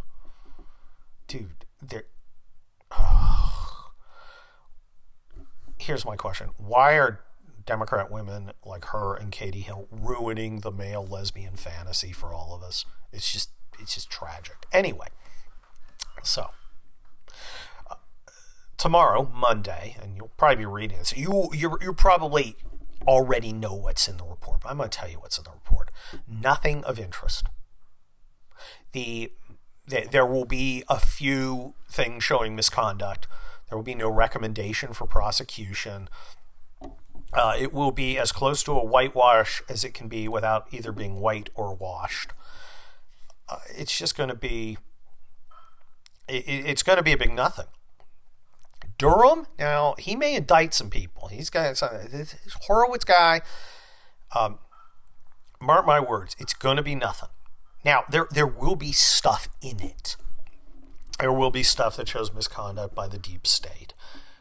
Dude, 1.28 1.64
they're. 1.80 2.06
Here's 5.78 6.04
my 6.04 6.16
question: 6.16 6.50
Why 6.56 6.98
are 6.98 7.20
Democrat 7.64 8.10
women 8.10 8.52
like 8.64 8.86
her 8.86 9.14
and 9.14 9.32
Katie 9.32 9.60
Hill 9.60 9.88
ruining 9.90 10.60
the 10.60 10.70
male 10.70 11.04
lesbian 11.04 11.56
fantasy 11.56 12.12
for 12.12 12.32
all 12.32 12.54
of 12.54 12.62
us? 12.62 12.84
It's 13.12 13.32
just 13.32 13.50
it's 13.78 13.94
just 13.94 14.10
tragic. 14.10 14.66
Anyway, 14.72 15.08
so 16.22 16.50
uh, 17.90 17.96
tomorrow, 18.76 19.30
Monday, 19.34 19.96
and 20.00 20.16
you'll 20.16 20.32
probably 20.36 20.56
be 20.56 20.66
reading 20.66 20.98
this. 20.98 21.16
You 21.16 21.50
you 21.52 21.76
you 21.80 21.92
probably 21.92 22.56
already 23.06 23.52
know 23.52 23.74
what's 23.74 24.08
in 24.08 24.16
the 24.16 24.24
report, 24.24 24.60
but 24.62 24.70
I'm 24.70 24.78
going 24.78 24.90
to 24.90 24.98
tell 24.98 25.08
you 25.08 25.20
what's 25.20 25.38
in 25.38 25.44
the 25.44 25.50
report. 25.50 25.90
Nothing 26.26 26.82
of 26.84 26.98
interest. 26.98 27.46
The 28.92 29.32
there 29.86 30.26
will 30.26 30.44
be 30.44 30.82
a 30.88 30.98
few 30.98 31.74
things 31.88 32.24
showing 32.24 32.56
misconduct 32.56 33.28
there 33.68 33.76
will 33.76 33.84
be 33.84 33.94
no 33.94 34.08
recommendation 34.08 34.92
for 34.92 35.06
prosecution. 35.06 36.08
Uh, 37.32 37.54
it 37.58 37.72
will 37.72 37.90
be 37.90 38.18
as 38.18 38.32
close 38.32 38.62
to 38.62 38.72
a 38.72 38.84
whitewash 38.84 39.62
as 39.68 39.84
it 39.84 39.92
can 39.92 40.08
be 40.08 40.28
without 40.28 40.66
either 40.70 40.92
being 40.92 41.20
white 41.20 41.50
or 41.54 41.74
washed. 41.74 42.32
Uh, 43.48 43.58
it's 43.76 43.96
just 43.96 44.16
going 44.16 44.28
to 44.28 44.34
be. 44.34 44.78
It, 46.28 46.44
it's 46.46 46.82
going 46.82 46.96
to 46.96 47.02
be 47.02 47.12
a 47.12 47.16
big 47.16 47.32
nothing. 47.32 47.66
Durham, 48.98 49.46
now 49.58 49.94
he 49.98 50.16
may 50.16 50.36
indict 50.36 50.72
some 50.72 50.88
people. 50.88 51.28
He's 51.28 51.50
got 51.50 51.76
this 52.10 52.36
Horowitz 52.62 53.04
guy. 53.04 53.42
Um, 54.34 54.58
mark 55.60 55.86
my 55.86 56.00
words, 56.00 56.34
it's 56.38 56.54
going 56.54 56.76
to 56.76 56.82
be 56.82 56.94
nothing. 56.94 57.28
Now 57.84 58.04
there 58.10 58.26
there 58.30 58.46
will 58.46 58.76
be 58.76 58.92
stuff 58.92 59.48
in 59.60 59.80
it 59.80 60.16
there 61.18 61.32
will 61.32 61.50
be 61.50 61.62
stuff 61.62 61.96
that 61.96 62.08
shows 62.08 62.32
misconduct 62.32 62.94
by 62.94 63.08
the 63.08 63.18
deep 63.18 63.46
state. 63.46 63.94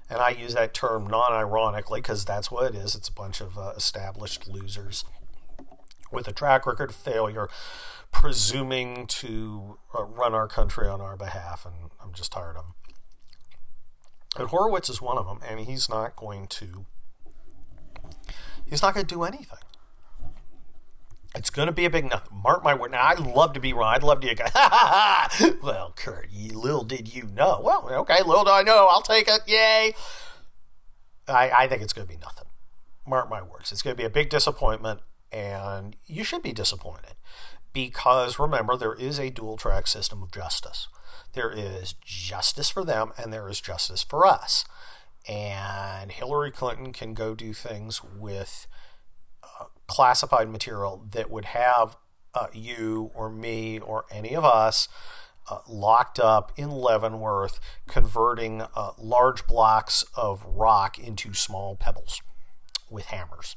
And 0.10 0.20
I 0.20 0.30
use 0.30 0.54
that 0.54 0.74
term 0.74 1.08
non 1.08 1.32
ironically 1.34 2.02
because 2.02 2.26
that's 2.26 2.52
what 2.52 2.74
it 2.74 2.78
is. 2.78 2.96
It's 2.96 3.10
a 3.10 3.14
bunch 3.14 3.42
of 3.42 3.58
uh, 3.58 3.74
established 3.76 4.48
losers 4.48 5.04
with 6.12 6.28
a 6.28 6.34
track 6.34 6.68
record 6.68 6.92
of 6.92 6.96
failure, 6.96 7.50
presuming 8.12 9.08
to 9.08 9.80
uh, 9.98 10.04
run 10.04 10.34
our 10.34 10.48
country 10.48 10.88
on 10.88 11.02
our 11.02 11.16
behalf. 11.16 11.66
And 11.66 11.92
I'm 12.02 12.14
just 12.14 12.32
tired 12.32 12.56
of 12.56 12.66
them. 12.66 12.76
But 14.36 14.48
Horowitz 14.48 14.90
is 14.90 15.02
one 15.02 15.18
of 15.18 15.26
them, 15.26 15.40
and 15.48 15.62
he's 15.62 15.90
not 15.90 16.16
going 16.16 16.48
to. 16.48 16.86
He's 18.70 18.82
not 18.82 18.94
going 18.94 19.06
to 19.06 19.16
do 19.16 19.24
anything. 19.24 19.60
It's 21.36 21.50
going 21.50 21.68
to 21.68 21.74
be 21.74 21.86
a 21.86 21.90
big 21.90 22.06
nothing. 22.06 22.42
Mark 22.42 22.64
my 22.64 22.74
word. 22.74 22.92
Now, 22.92 23.08
I'd 23.08 23.20
love 23.20 23.54
to 23.54 23.60
be 23.60 23.74
wrong. 23.74 23.94
I'd 23.94 24.04
love 24.04 24.22
to 24.22 24.36
ha 24.54 25.28
ha. 25.30 25.52
Well, 25.62 25.94
Kurt, 25.96 26.30
little 26.34 26.84
did 26.84 27.14
you 27.14 27.24
know. 27.24 27.62
Well, 27.64 27.88
okay, 28.02 28.24
little 28.24 28.46
do 28.46 28.52
I 28.52 28.64
know. 28.64 28.88
I'll 28.90 29.02
take 29.02 29.28
it. 29.28 29.42
Yay. 29.46 29.94
I, 31.28 31.52
I 31.52 31.68
think 31.68 31.82
it's 31.82 31.94
going 31.94 32.08
to 32.08 32.14
be 32.14 32.20
nothing. 32.20 32.48
Mark 33.06 33.30
my 33.30 33.42
words. 33.42 33.72
It's 33.72 33.82
going 33.82 33.96
to 33.96 34.02
be 34.02 34.06
a 34.06 34.10
big 34.10 34.30
disappointment, 34.30 35.02
and 35.32 35.96
you 36.08 36.24
should 36.24 36.42
be 36.42 36.54
disappointed 36.54 37.16
because 37.76 38.40
remember, 38.40 38.78
there 38.78 38.94
is 38.94 39.20
a 39.20 39.30
dual 39.30 39.58
track 39.58 39.86
system 39.86 40.24
of 40.24 40.32
justice. 40.32 40.88
There 41.34 41.52
is 41.52 41.94
justice 42.04 42.70
for 42.70 42.86
them, 42.86 43.12
and 43.18 43.34
there 43.34 43.50
is 43.50 43.60
justice 43.60 44.02
for 44.02 44.26
us. 44.26 44.64
And 45.28 46.12
Hillary 46.12 46.52
Clinton 46.52 46.94
can 46.94 47.14
go 47.14 47.36
do 47.36 47.54
things 47.54 48.02
with 48.02 48.66
classified 49.88 50.50
material 50.50 51.06
that 51.12 51.30
would 51.30 51.46
have 51.46 51.98
uh, 52.34 52.48
you 52.54 53.12
or 53.14 53.30
me 53.30 53.80
or 53.80 54.06
any 54.12 54.36
of 54.36 54.44
us 54.44 54.88
uh, 55.50 55.60
locked 55.68 56.20
up 56.20 56.52
in 56.58 56.70
Leavenworth, 56.70 57.60
converting 57.88 58.62
uh, 58.62 58.92
large 58.98 59.46
blocks 59.46 60.04
of 60.16 60.44
rock 60.46 60.98
into 60.98 61.34
small 61.34 61.76
pebbles 61.76 62.22
with 62.90 63.06
hammers. 63.06 63.56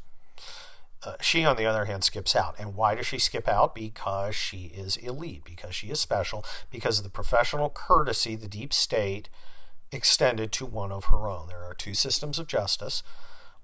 Uh, 1.05 1.15
she, 1.21 1.45
on 1.45 1.57
the 1.57 1.65
other 1.65 1.85
hand, 1.85 2.05
skips 2.05 2.35
out. 2.35 2.57
And 2.59 2.75
why 2.75 2.95
does 2.95 3.07
she 3.07 3.19
skip 3.19 3.49
out? 3.49 3.75
Because 3.75 4.35
she 4.35 4.73
is 4.75 4.97
elite, 4.97 5.45
because 5.45 5.75
she 5.75 5.89
is 5.89 6.01
special, 6.01 6.45
because 6.71 6.99
of 6.99 7.05
the 7.05 7.11
professional 7.11 7.71
courtesy 7.71 8.35
the 8.37 8.49
deep 8.49 8.73
state 8.73 9.29
extended 9.93 10.53
to 10.53 10.67
one 10.67 10.93
of 10.93 11.07
her 11.07 11.29
own. 11.29 11.49
There 11.49 11.65
are 11.65 11.75
two 11.75 11.95
systems 11.95 12.39
of 12.39 12.47
justice 12.47 13.03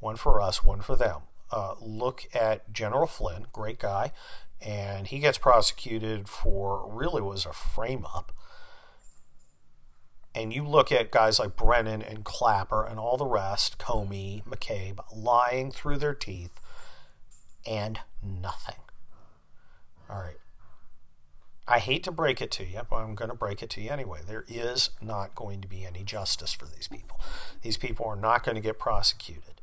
one 0.00 0.16
for 0.16 0.40
us, 0.40 0.62
one 0.62 0.80
for 0.80 0.96
them 0.96 1.22
uh, 1.54 1.76
look 1.80 2.26
at 2.34 2.72
General 2.72 3.06
Flynn, 3.06 3.46
great 3.52 3.78
guy, 3.78 4.10
and 4.60 5.06
he 5.06 5.20
gets 5.20 5.38
prosecuted 5.38 6.28
for 6.28 6.84
really 6.90 7.22
was 7.22 7.46
a 7.46 7.52
frame 7.52 8.04
up. 8.12 8.32
And 10.34 10.52
you 10.52 10.66
look 10.66 10.90
at 10.90 11.12
guys 11.12 11.38
like 11.38 11.54
Brennan 11.54 12.02
and 12.02 12.24
Clapper 12.24 12.84
and 12.84 12.98
all 12.98 13.16
the 13.16 13.24
rest, 13.24 13.78
Comey, 13.78 14.42
McCabe, 14.44 14.98
lying 15.14 15.70
through 15.70 15.98
their 15.98 16.14
teeth 16.14 16.58
and 17.64 18.00
nothing. 18.20 18.80
All 20.10 20.18
right. 20.18 20.38
I 21.68 21.78
hate 21.78 22.02
to 22.02 22.10
break 22.10 22.42
it 22.42 22.50
to 22.52 22.64
you, 22.64 22.80
but 22.90 22.96
I'm 22.96 23.14
going 23.14 23.30
to 23.30 23.36
break 23.36 23.62
it 23.62 23.70
to 23.70 23.80
you 23.80 23.90
anyway. 23.90 24.20
There 24.26 24.44
is 24.48 24.90
not 25.00 25.36
going 25.36 25.60
to 25.60 25.68
be 25.68 25.86
any 25.86 26.02
justice 26.02 26.52
for 26.52 26.66
these 26.66 26.88
people. 26.88 27.20
These 27.62 27.76
people 27.76 28.06
are 28.06 28.16
not 28.16 28.44
going 28.44 28.56
to 28.56 28.60
get 28.60 28.80
prosecuted. 28.80 29.53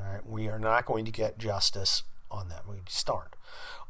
All 0.00 0.12
right, 0.12 0.26
we 0.26 0.48
are 0.48 0.58
not 0.58 0.86
going 0.86 1.04
to 1.04 1.10
get 1.10 1.38
justice 1.38 2.04
on 2.30 2.48
that. 2.48 2.66
We 2.68 2.76
start. 2.88 3.34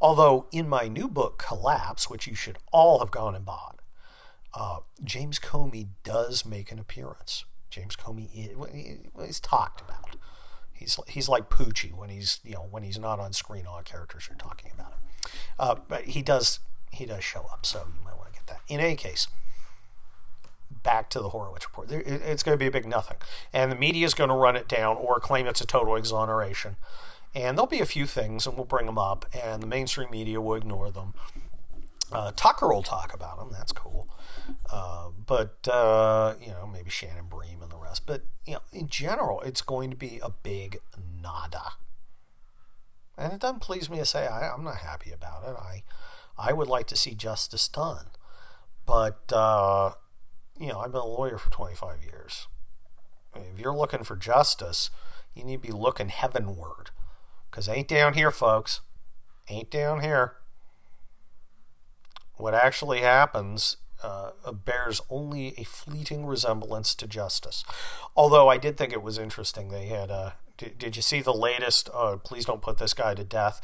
Although 0.00 0.46
in 0.50 0.68
my 0.68 0.88
new 0.88 1.08
book, 1.08 1.38
Collapse, 1.38 2.08
which 2.08 2.26
you 2.26 2.34
should 2.34 2.58
all 2.72 2.98
have 3.00 3.10
gone 3.10 3.34
and 3.34 3.44
bought, 3.44 3.80
uh, 4.54 4.78
James 5.04 5.38
Comey 5.38 5.88
does 6.02 6.44
make 6.44 6.72
an 6.72 6.78
appearance. 6.78 7.44
James 7.68 7.94
Comey 7.96 8.28
is, 8.34 8.56
he's 9.24 9.40
talked 9.40 9.80
about. 9.80 10.16
He's 10.72 10.98
he's 11.06 11.28
like 11.28 11.50
Poochie 11.50 11.92
when 11.92 12.08
he's 12.08 12.40
you 12.42 12.54
know 12.54 12.66
when 12.70 12.82
he's 12.82 12.98
not 12.98 13.20
on 13.20 13.32
screen. 13.32 13.66
All 13.66 13.82
characters 13.82 14.28
are 14.30 14.34
talking 14.34 14.72
about 14.74 14.92
him. 14.92 14.98
Uh, 15.58 15.74
but 15.86 16.04
he 16.06 16.22
does 16.22 16.60
he 16.90 17.04
does 17.04 17.22
show 17.22 17.46
up, 17.52 17.66
so 17.66 17.86
you 17.86 18.02
might 18.04 18.16
want 18.16 18.32
to 18.32 18.34
get 18.34 18.46
that. 18.46 18.60
In 18.66 18.80
any 18.80 18.96
case, 18.96 19.28
back 20.82 21.10
to 21.10 21.20
the 21.20 21.30
Horowitz 21.30 21.66
report. 21.66 21.90
It's 21.90 22.42
going 22.42 22.54
to 22.54 22.58
be 22.58 22.66
a 22.66 22.70
big 22.70 22.86
nothing. 22.86 23.16
And 23.52 23.70
the 23.70 23.76
media 23.76 24.06
is 24.06 24.14
going 24.14 24.30
to 24.30 24.36
run 24.36 24.56
it 24.56 24.68
down 24.68 24.96
or 24.96 25.20
claim 25.20 25.46
it's 25.46 25.60
a 25.60 25.66
total 25.66 25.96
exoneration. 25.96 26.76
And 27.34 27.56
there'll 27.56 27.68
be 27.68 27.80
a 27.80 27.86
few 27.86 28.06
things, 28.06 28.46
and 28.46 28.56
we'll 28.56 28.64
bring 28.64 28.86
them 28.86 28.98
up, 28.98 29.24
and 29.32 29.62
the 29.62 29.66
mainstream 29.66 30.10
media 30.10 30.40
will 30.40 30.56
ignore 30.56 30.90
them. 30.90 31.14
Uh, 32.12 32.32
Tucker 32.34 32.68
will 32.68 32.82
talk 32.82 33.14
about 33.14 33.38
them. 33.38 33.50
That's 33.52 33.72
cool. 33.72 34.08
Uh, 34.72 35.10
but, 35.26 35.68
uh, 35.68 36.34
you 36.40 36.48
know, 36.48 36.66
maybe 36.66 36.90
Shannon 36.90 37.26
Bream 37.28 37.62
and 37.62 37.70
the 37.70 37.76
rest. 37.76 38.04
But, 38.04 38.22
you 38.44 38.54
know, 38.54 38.62
in 38.72 38.88
general, 38.88 39.40
it's 39.42 39.62
going 39.62 39.90
to 39.90 39.96
be 39.96 40.18
a 40.22 40.30
big 40.30 40.80
nada. 41.22 41.72
And 43.16 43.32
it 43.32 43.40
doesn't 43.40 43.60
please 43.60 43.88
me 43.88 43.98
to 43.98 44.04
say 44.04 44.26
I, 44.26 44.52
am 44.52 44.64
not 44.64 44.78
happy 44.78 45.12
about 45.12 45.44
it. 45.44 45.54
I, 45.56 45.82
I 46.36 46.52
would 46.52 46.68
like 46.68 46.88
to 46.88 46.96
see 46.96 47.14
justice 47.14 47.68
done. 47.68 48.06
But, 48.86 49.32
uh, 49.32 49.92
you 50.60 50.68
know, 50.68 50.80
I've 50.80 50.92
been 50.92 51.00
a 51.00 51.06
lawyer 51.06 51.38
for 51.38 51.50
25 51.50 52.04
years. 52.04 52.46
If 53.34 53.58
you're 53.58 53.76
looking 53.76 54.04
for 54.04 54.16
justice, 54.16 54.90
you 55.34 55.44
need 55.44 55.62
to 55.62 55.68
be 55.68 55.72
looking 55.72 56.08
heavenward. 56.08 56.90
Because 57.50 57.68
ain't 57.68 57.88
down 57.88 58.14
here, 58.14 58.30
folks. 58.30 58.80
Ain't 59.48 59.70
down 59.70 60.00
here 60.00 60.34
what 62.40 62.54
actually 62.54 63.00
happens 63.00 63.76
uh, 64.02 64.30
bears 64.52 65.00
only 65.10 65.54
a 65.58 65.64
fleeting 65.64 66.24
resemblance 66.24 66.94
to 66.94 67.06
justice. 67.06 67.64
Although 68.16 68.48
I 68.48 68.56
did 68.56 68.76
think 68.76 68.92
it 68.92 69.02
was 69.02 69.18
interesting. 69.18 69.68
They 69.68 69.86
had. 69.86 70.10
Uh, 70.10 70.30
did, 70.56 70.78
did 70.78 70.96
you 70.96 71.02
see 71.02 71.20
the 71.20 71.34
latest? 71.34 71.90
Uh, 71.92 72.16
please 72.16 72.46
don't 72.46 72.62
put 72.62 72.78
this 72.78 72.94
guy 72.94 73.14
to 73.14 73.24
death. 73.24 73.60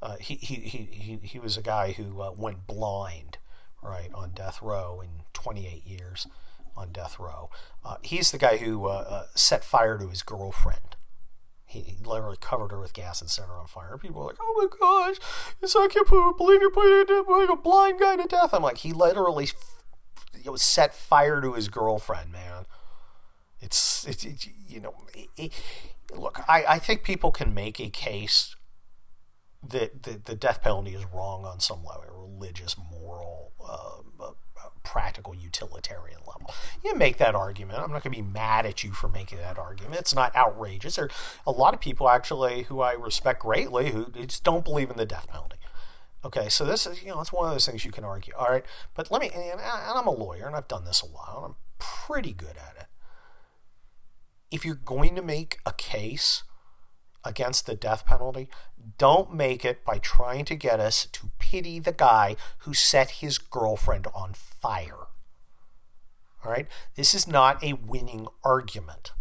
Uh, 0.00 0.16
he, 0.16 0.34
he, 0.36 0.54
he, 0.56 1.18
he, 1.22 1.38
was 1.38 1.56
a 1.58 1.62
guy 1.62 1.92
who 1.92 2.22
uh, 2.22 2.32
went 2.34 2.66
blind, 2.66 3.36
right, 3.82 4.08
on 4.14 4.30
death 4.30 4.62
row 4.62 5.02
in 5.02 5.24
28 5.34 5.86
years 5.86 6.26
on 6.76 6.92
death 6.92 7.18
row. 7.18 7.48
Uh, 7.84 7.96
he's 8.02 8.30
the 8.30 8.38
guy 8.38 8.58
who 8.58 8.90
set 9.34 9.64
fire 9.64 9.98
to 9.98 10.08
his 10.08 10.22
girlfriend 10.22 10.96
he 11.70 11.96
literally 12.04 12.36
covered 12.40 12.72
her 12.72 12.80
with 12.80 12.92
gas 12.92 13.20
and 13.20 13.30
set 13.30 13.46
her 13.46 13.56
on 13.56 13.68
fire. 13.68 13.96
People 13.96 14.22
were 14.22 14.26
like, 14.26 14.38
"Oh 14.40 14.54
my 14.58 14.76
gosh, 14.80 15.16
it's 15.62 15.76
I 15.76 15.86
can't 15.86 16.08
believe 16.08 16.60
you're 16.60 16.70
putting 16.70 17.48
a 17.48 17.56
blind 17.56 18.00
guy 18.00 18.16
to 18.16 18.24
death." 18.24 18.52
I'm 18.52 18.62
like, 18.62 18.78
he 18.78 18.92
literally 18.92 19.48
you 20.34 20.50
know, 20.50 20.56
set 20.56 20.94
fire 20.94 21.40
to 21.40 21.52
his 21.52 21.68
girlfriend, 21.68 22.32
man. 22.32 22.66
It's 23.60 24.04
it's 24.04 24.24
it, 24.24 24.48
you 24.68 24.80
know, 24.80 24.94
it, 25.14 25.28
it, 25.36 25.52
look, 26.12 26.40
I 26.48 26.64
I 26.68 26.78
think 26.80 27.04
people 27.04 27.30
can 27.30 27.54
make 27.54 27.78
a 27.78 27.88
case 27.88 28.56
that 29.62 30.02
the, 30.02 30.20
the 30.24 30.34
death 30.34 30.62
penalty 30.62 30.94
is 30.94 31.04
wrong 31.14 31.44
on 31.44 31.60
some 31.60 31.84
level, 31.84 32.28
religious, 32.32 32.74
moral, 32.90 33.52
uh, 33.62 34.24
uh, 34.24 34.32
practical, 34.90 35.36
utilitarian 35.36 36.18
level. 36.26 36.52
You 36.84 36.96
make 36.96 37.18
that 37.18 37.36
argument. 37.36 37.78
I'm 37.78 37.92
not 37.92 38.02
going 38.02 38.12
to 38.12 38.22
be 38.22 38.28
mad 38.28 38.66
at 38.66 38.82
you 38.82 38.90
for 38.90 39.08
making 39.08 39.38
that 39.38 39.56
argument. 39.56 40.00
It's 40.00 40.14
not 40.14 40.34
outrageous. 40.34 40.96
There 40.96 41.04
are 41.04 41.10
a 41.46 41.52
lot 41.52 41.74
of 41.74 41.80
people 41.80 42.08
actually 42.08 42.64
who 42.64 42.80
I 42.80 42.94
respect 42.94 43.42
greatly 43.42 43.92
who 43.92 44.10
just 44.10 44.42
don't 44.42 44.64
believe 44.64 44.90
in 44.90 44.96
the 44.96 45.06
death 45.06 45.28
penalty. 45.28 45.58
Okay, 46.24 46.48
so 46.48 46.64
this 46.64 46.88
is, 46.88 47.04
you 47.04 47.10
know, 47.10 47.20
it's 47.20 47.32
one 47.32 47.46
of 47.46 47.52
those 47.52 47.66
things 47.66 47.84
you 47.84 47.92
can 47.92 48.02
argue. 48.04 48.34
All 48.36 48.48
right, 48.48 48.64
but 48.94 49.12
let 49.12 49.22
me, 49.22 49.30
and 49.32 49.60
I'm 49.60 50.08
a 50.08 50.10
lawyer 50.10 50.46
and 50.46 50.56
I've 50.56 50.66
done 50.66 50.84
this 50.84 51.04
a 51.04 51.06
while 51.06 51.36
and 51.36 51.44
I'm 51.46 51.56
pretty 51.78 52.32
good 52.32 52.56
at 52.56 52.74
it. 52.80 52.86
If 54.50 54.64
you're 54.64 54.74
going 54.74 55.14
to 55.14 55.22
make 55.22 55.60
a 55.64 55.72
case 55.72 56.42
against 57.24 57.66
the 57.66 57.74
death 57.74 58.06
penalty, 58.06 58.48
don't 58.98 59.34
make 59.34 59.64
it 59.64 59.84
by 59.84 59.98
trying 59.98 60.44
to 60.46 60.54
get 60.54 60.80
us 60.80 61.06
to 61.06 61.30
pity 61.38 61.78
the 61.78 61.92
guy 61.92 62.36
who 62.58 62.74
set 62.74 63.10
his 63.10 63.38
girlfriend 63.38 64.06
on 64.14 64.32
fire. 64.34 65.08
All 66.44 66.50
right? 66.50 66.66
This 66.94 67.14
is 67.14 67.26
not 67.26 67.62
a 67.62 67.74
winning 67.74 68.26
argument. 68.44 69.12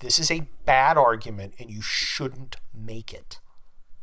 This 0.00 0.18
is 0.18 0.30
a 0.30 0.48
bad 0.64 0.98
argument, 0.98 1.54
and 1.58 1.70
you 1.70 1.80
shouldn't 1.80 2.56
make 2.74 3.12
it. 3.12 3.38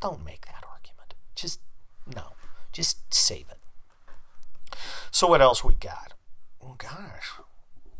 Don't 0.00 0.24
make 0.24 0.46
that 0.46 0.64
argument. 0.68 1.14
Just, 1.36 1.60
no. 2.06 2.32
Just 2.72 3.12
save 3.12 3.46
it. 3.50 4.78
So, 5.10 5.26
what 5.26 5.42
else 5.42 5.62
we 5.62 5.74
got? 5.74 6.14
Oh, 6.62 6.74
gosh. 6.78 7.32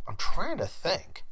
I'm 0.09 0.17
trying 0.17 0.59
to 0.59 0.67
think. 0.67 1.25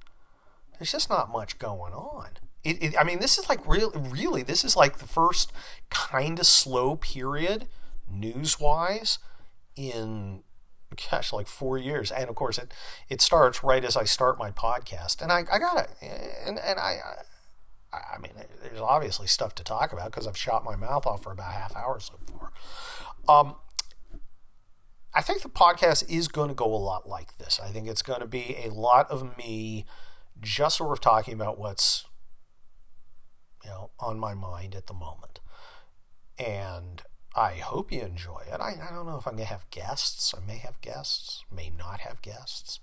There's 0.78 0.92
just 0.92 1.10
not 1.10 1.32
much 1.32 1.58
going 1.58 1.92
on. 1.92 2.28
It, 2.62 2.82
it, 2.82 2.94
I 2.98 3.04
mean, 3.04 3.20
this 3.20 3.38
is 3.38 3.48
like 3.48 3.66
really, 3.66 3.98
really, 3.98 4.42
this 4.42 4.64
is 4.64 4.76
like 4.76 4.98
the 4.98 5.06
first 5.06 5.52
kind 5.88 6.38
of 6.38 6.46
slow 6.46 6.96
period 6.96 7.66
news 8.08 8.60
wise 8.60 9.18
in 9.76 10.42
gosh, 11.10 11.32
like 11.32 11.46
four 11.46 11.78
years. 11.78 12.10
And 12.10 12.28
of 12.28 12.34
course, 12.34 12.58
it 12.58 12.72
it 13.08 13.20
starts 13.20 13.62
right 13.62 13.84
as 13.84 13.96
I 13.96 14.04
start 14.04 14.38
my 14.38 14.50
podcast, 14.50 15.22
and 15.22 15.32
I, 15.32 15.44
I 15.50 15.58
got 15.58 15.78
it, 15.78 15.90
and 16.46 16.58
and 16.58 16.78
I. 16.78 16.98
I 17.92 18.18
mean, 18.20 18.30
there's 18.62 18.78
obviously 18.78 19.26
stuff 19.26 19.52
to 19.56 19.64
talk 19.64 19.92
about 19.92 20.12
because 20.12 20.28
I've 20.28 20.36
shot 20.36 20.64
my 20.64 20.76
mouth 20.76 21.06
off 21.06 21.24
for 21.24 21.32
about 21.32 21.52
half 21.52 21.74
hour 21.74 21.98
so 21.98 22.14
far. 22.24 22.52
Um, 23.28 23.56
I 25.12 25.22
think 25.22 25.42
the 25.42 25.48
podcast 25.48 26.08
is 26.08 26.28
going 26.28 26.50
to 26.50 26.54
go 26.54 26.72
a 26.72 26.76
lot 26.76 27.08
like 27.08 27.38
this. 27.38 27.58
I 27.60 27.70
think 27.70 27.88
it's 27.88 28.02
going 28.02 28.20
to 28.20 28.28
be 28.28 28.56
a 28.64 28.70
lot 28.70 29.10
of 29.10 29.36
me 29.36 29.86
just 30.40 30.76
sort 30.76 30.92
of 30.92 31.00
talking 31.00 31.34
about 31.34 31.58
what's 31.58 32.04
you 33.64 33.70
know 33.70 33.90
on 33.98 34.18
my 34.18 34.34
mind 34.34 34.74
at 34.74 34.86
the 34.86 34.94
moment, 34.94 35.40
and 36.38 37.02
I 37.34 37.54
hope 37.54 37.92
you 37.92 38.00
enjoy 38.00 38.42
it. 38.52 38.60
I, 38.60 38.74
I 38.88 38.92
don't 38.92 39.06
know 39.06 39.16
if 39.16 39.26
I'm 39.26 39.34
going 39.34 39.46
to 39.46 39.52
have 39.52 39.70
guests. 39.70 40.34
I 40.36 40.44
may 40.44 40.58
have 40.58 40.80
guests, 40.80 41.44
may 41.54 41.70
not 41.70 42.00
have 42.00 42.22
guests. 42.22 42.80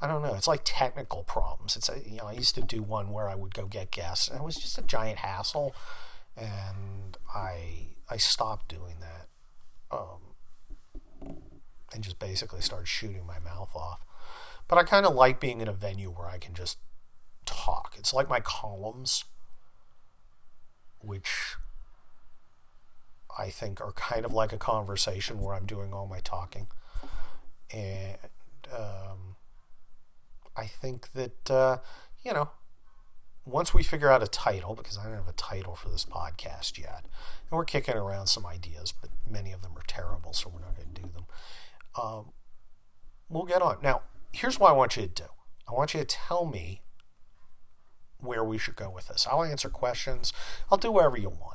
I 0.00 0.08
don't 0.08 0.22
know. 0.22 0.34
It's 0.34 0.48
like 0.48 0.62
technical 0.64 1.22
problems. 1.22 1.76
It's 1.76 1.88
a, 1.88 2.00
you 2.04 2.16
know 2.18 2.24
I 2.26 2.32
used 2.32 2.56
to 2.56 2.62
do 2.62 2.82
one 2.82 3.10
where 3.10 3.28
I 3.28 3.36
would 3.36 3.54
go 3.54 3.66
get 3.66 3.92
guests, 3.92 4.28
and 4.28 4.40
it 4.40 4.44
was 4.44 4.56
just 4.56 4.78
a 4.78 4.82
giant 4.82 5.18
hassle, 5.18 5.74
and 6.36 7.16
I 7.32 7.90
I 8.10 8.16
stopped 8.16 8.68
doing 8.68 8.96
that, 9.00 9.28
um, 9.96 11.34
and 11.94 12.02
just 12.02 12.18
basically 12.18 12.62
started 12.62 12.88
shooting 12.88 13.24
my 13.24 13.38
mouth 13.38 13.70
off. 13.76 14.00
But 14.66 14.78
I 14.78 14.82
kind 14.82 15.06
of 15.06 15.14
like 15.14 15.38
being 15.38 15.60
in 15.60 15.68
a 15.68 15.72
venue 15.72 16.10
where 16.10 16.28
I 16.28 16.38
can 16.38 16.54
just 16.54 16.78
talk. 17.46 17.94
It's 17.96 18.12
like 18.12 18.28
my 18.28 18.40
columns, 18.40 19.24
which 21.02 21.56
I 23.38 23.50
think 23.50 23.80
are 23.80 23.92
kind 23.92 24.24
of 24.24 24.32
like 24.32 24.52
a 24.52 24.58
conversation 24.58 25.40
where 25.40 25.54
I'm 25.54 25.66
doing 25.66 25.92
all 25.92 26.06
my 26.06 26.20
talking. 26.20 26.68
And 27.72 28.18
um, 28.72 29.36
I 30.56 30.66
think 30.66 31.12
that, 31.12 31.50
uh, 31.50 31.78
you 32.22 32.32
know, 32.32 32.50
once 33.44 33.74
we 33.74 33.82
figure 33.82 34.10
out 34.10 34.22
a 34.22 34.28
title, 34.28 34.74
because 34.74 34.98
I 34.98 35.04
don't 35.04 35.14
have 35.14 35.28
a 35.28 35.32
title 35.32 35.74
for 35.74 35.88
this 35.88 36.04
podcast 36.04 36.78
yet, 36.78 37.04
and 37.04 37.56
we're 37.56 37.64
kicking 37.64 37.96
around 37.96 38.28
some 38.28 38.46
ideas, 38.46 38.92
but 38.92 39.10
many 39.28 39.52
of 39.52 39.62
them 39.62 39.72
are 39.76 39.84
terrible, 39.86 40.32
so 40.32 40.50
we're 40.52 40.60
not 40.60 40.76
going 40.76 40.94
to 40.94 41.00
do 41.02 41.08
them. 41.08 41.26
Um, 42.00 42.32
we'll 43.28 43.44
get 43.44 43.62
on. 43.62 43.78
Now, 43.82 44.02
here's 44.32 44.60
what 44.60 44.70
I 44.70 44.72
want 44.74 44.96
you 44.96 45.02
to 45.02 45.08
do 45.08 45.24
I 45.68 45.72
want 45.72 45.94
you 45.94 46.00
to 46.00 46.06
tell 46.06 46.46
me 46.46 46.82
where 48.22 48.44
we 48.44 48.56
should 48.56 48.76
go 48.76 48.90
with 48.90 49.08
this. 49.08 49.26
I'll 49.30 49.44
answer 49.44 49.68
questions, 49.68 50.32
I'll 50.70 50.78
do 50.78 50.92
whatever 50.92 51.18
you 51.18 51.28
want 51.28 51.52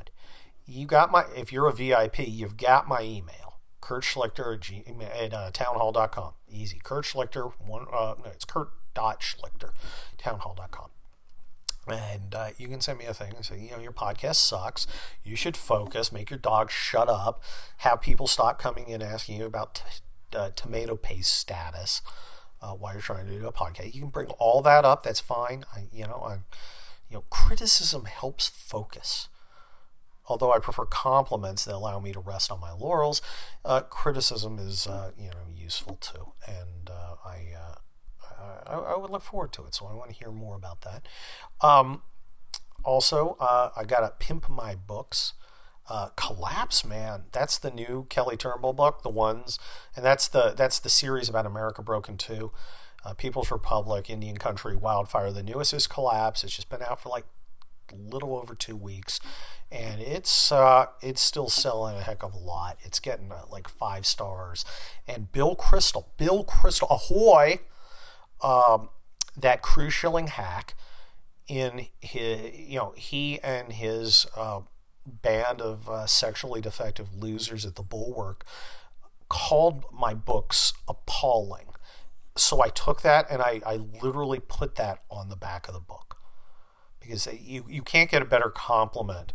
you 0.68 0.86
got 0.86 1.12
my, 1.12 1.24
if 1.36 1.52
you're 1.52 1.68
a 1.68 1.74
VIP, 1.74 2.28
you've 2.28 2.58
got 2.58 2.88
my 2.88 3.02
email, 3.02 3.60
Kurt 3.80 4.04
Schlichter 4.04 4.60
at, 5.02 5.34
uh, 5.34 5.50
townhall.com. 5.52 6.34
Easy. 6.52 6.80
Kurt 6.84 7.06
Schlichter, 7.06 7.54
one, 7.66 7.86
uh, 7.92 8.16
no, 8.24 8.30
it's 8.32 8.46
Kurt 8.46 8.70
dot 8.94 9.22
Schlichter, 9.22 9.72
townhall.com. 10.18 10.90
And 11.88 12.36
uh, 12.36 12.50
you 12.58 12.68
can 12.68 12.82
send 12.82 13.00
me 13.00 13.06
a 13.06 13.14
thing 13.14 13.34
and 13.38 13.46
say, 13.46 13.58
you 13.60 13.72
know, 13.72 13.80
your 13.80 13.94
podcast 13.94 14.36
sucks. 14.36 14.88
You 15.24 15.38
should 15.38 15.56
focus. 15.56 16.12
Make 16.12 16.30
your 16.30 16.40
dog 16.40 16.70
shut 16.70 17.08
up. 17.08 17.42
Have 17.78 18.02
people 18.02 18.28
stop 18.28 18.60
coming 18.60 18.90
in 18.90 19.02
asking 19.02 19.38
you 19.38 19.46
about 19.46 19.76
t- 19.76 20.38
uh, 20.38 20.50
tomato 20.54 20.98
paste 20.98 21.34
status 21.34 22.02
uh, 22.62 22.72
while 22.74 22.94
you're 22.94 23.02
trying 23.02 23.28
to 23.28 23.40
do 23.40 23.48
a 23.48 23.54
podcast. 23.54 23.94
You 23.94 24.02
can 24.02 24.10
bring 24.10 24.28
all 24.40 24.62
that 24.62 24.86
up. 24.86 25.04
That's 25.04 25.20
fine. 25.20 25.66
I, 25.76 25.88
you 25.92 26.06
know, 26.06 26.24
I, 26.26 26.34
you 27.10 27.16
know, 27.18 27.24
criticism 27.30 28.06
helps 28.06 28.48
focus 28.48 29.30
although 30.28 30.52
I 30.52 30.60
prefer 30.60 30.86
compliments 30.86 31.66
that 31.66 31.76
allow 31.76 32.00
me 32.00 32.12
to 32.14 32.20
rest 32.20 32.52
on 32.52 32.60
my 32.60 32.72
laurels, 32.72 33.22
uh, 33.66 33.82
criticism 33.82 34.60
is 34.60 34.88
uh, 34.88 35.12
you 35.18 35.30
know 35.30 35.48
useful 35.56 35.96
too, 35.96 36.34
and 36.46 36.90
uh, 36.90 37.16
I, 37.26 37.54
uh, 37.58 38.60
I, 38.68 38.94
I 38.94 38.98
would 38.98 39.10
look 39.10 39.24
forward 39.24 39.54
to 39.54 39.66
it. 39.66 39.74
So 39.74 39.88
I 39.88 39.94
want 39.94 40.10
to 40.10 40.16
hear 40.16 40.32
more 40.32 40.56
about 40.56 40.82
that. 40.82 41.08
Um, 41.62 42.02
also, 42.84 43.38
uh, 43.40 43.72
I 43.76 43.84
got 43.84 44.02
to 44.02 44.14
pimp 44.26 44.50
my 44.50 44.76
books. 44.76 45.34
Uh, 45.90 46.10
Collapse, 46.16 46.86
man, 46.86 47.24
that's 47.32 47.58
the 47.58 47.72
new 47.72 48.06
Kelly 48.10 48.36
Turnbull 48.36 48.74
book, 48.74 49.04
the 49.04 49.10
ones, 49.10 49.58
and 49.96 50.04
that's 50.04 50.28
the 50.28 50.54
that's 50.56 50.80
the 50.80 50.90
series 50.90 51.30
about 51.30 51.46
America 51.46 51.82
Broken 51.82 52.18
Two. 52.18 52.52
People's 53.16 53.52
Republic, 53.52 54.10
Indian 54.10 54.36
Country, 54.36 54.76
Wildfire. 54.76 55.32
The 55.32 55.42
newest 55.42 55.74
is 55.74 55.88
Collapse. 55.88 56.44
It's 56.44 56.54
just 56.54 56.70
been 56.70 56.82
out 56.82 57.02
for 57.02 57.08
like 57.08 57.24
a 57.90 57.96
little 57.96 58.36
over 58.36 58.54
two 58.54 58.76
weeks 58.76 59.22
and 59.72 60.00
it's 60.02 60.52
uh, 60.52 60.88
it's 61.02 61.22
still 61.22 61.50
selling 61.50 61.98
a 61.98 62.02
heck 62.02 62.24
of 62.24 62.34
a 62.34 62.38
lot. 62.38 62.78
It's 62.84 63.00
getting 63.00 63.32
uh, 63.32 63.42
like 63.52 63.68
five 63.68 64.06
stars. 64.06 64.64
And 65.08 65.32
Bill 65.32 65.56
Kristol 65.56 66.06
Bill 66.18 66.44
Kristol 66.46 66.88
ahoy! 66.90 67.60
Um, 68.42 68.90
that 69.36 69.62
cruise 69.62 69.94
shilling 69.94 70.28
hack 70.28 70.76
in 71.48 71.88
his, 72.00 72.54
you 72.58 72.78
know, 72.78 72.94
he 72.96 73.40
and 73.42 73.74
his 73.74 74.26
uh, 74.36 74.62
band 75.08 75.62
of 75.62 75.90
uh, 75.90 76.06
sexually 76.06 76.62
defective 76.62 77.14
losers 77.14 77.66
at 77.66 77.76
the 77.76 77.84
Bulwark 77.84 78.46
called 79.30 79.86
my 79.92 80.14
books 80.14 80.74
appalling. 80.88 81.68
So 82.36 82.62
I 82.62 82.70
took 82.70 83.02
that 83.02 83.30
and 83.30 83.42
I, 83.42 83.62
I 83.66 83.78
literally 84.02 84.40
put 84.40 84.76
that 84.76 85.04
on 85.10 85.30
the 85.30 85.36
back 85.36 85.68
of 85.68 85.74
the 85.74 85.80
book 85.80 86.18
because 87.00 87.28
you, 87.28 87.66
you 87.68 87.82
can't 87.82 88.12
get 88.12 88.22
a 88.22 88.26
better 88.26 88.50
compliment 88.50 89.34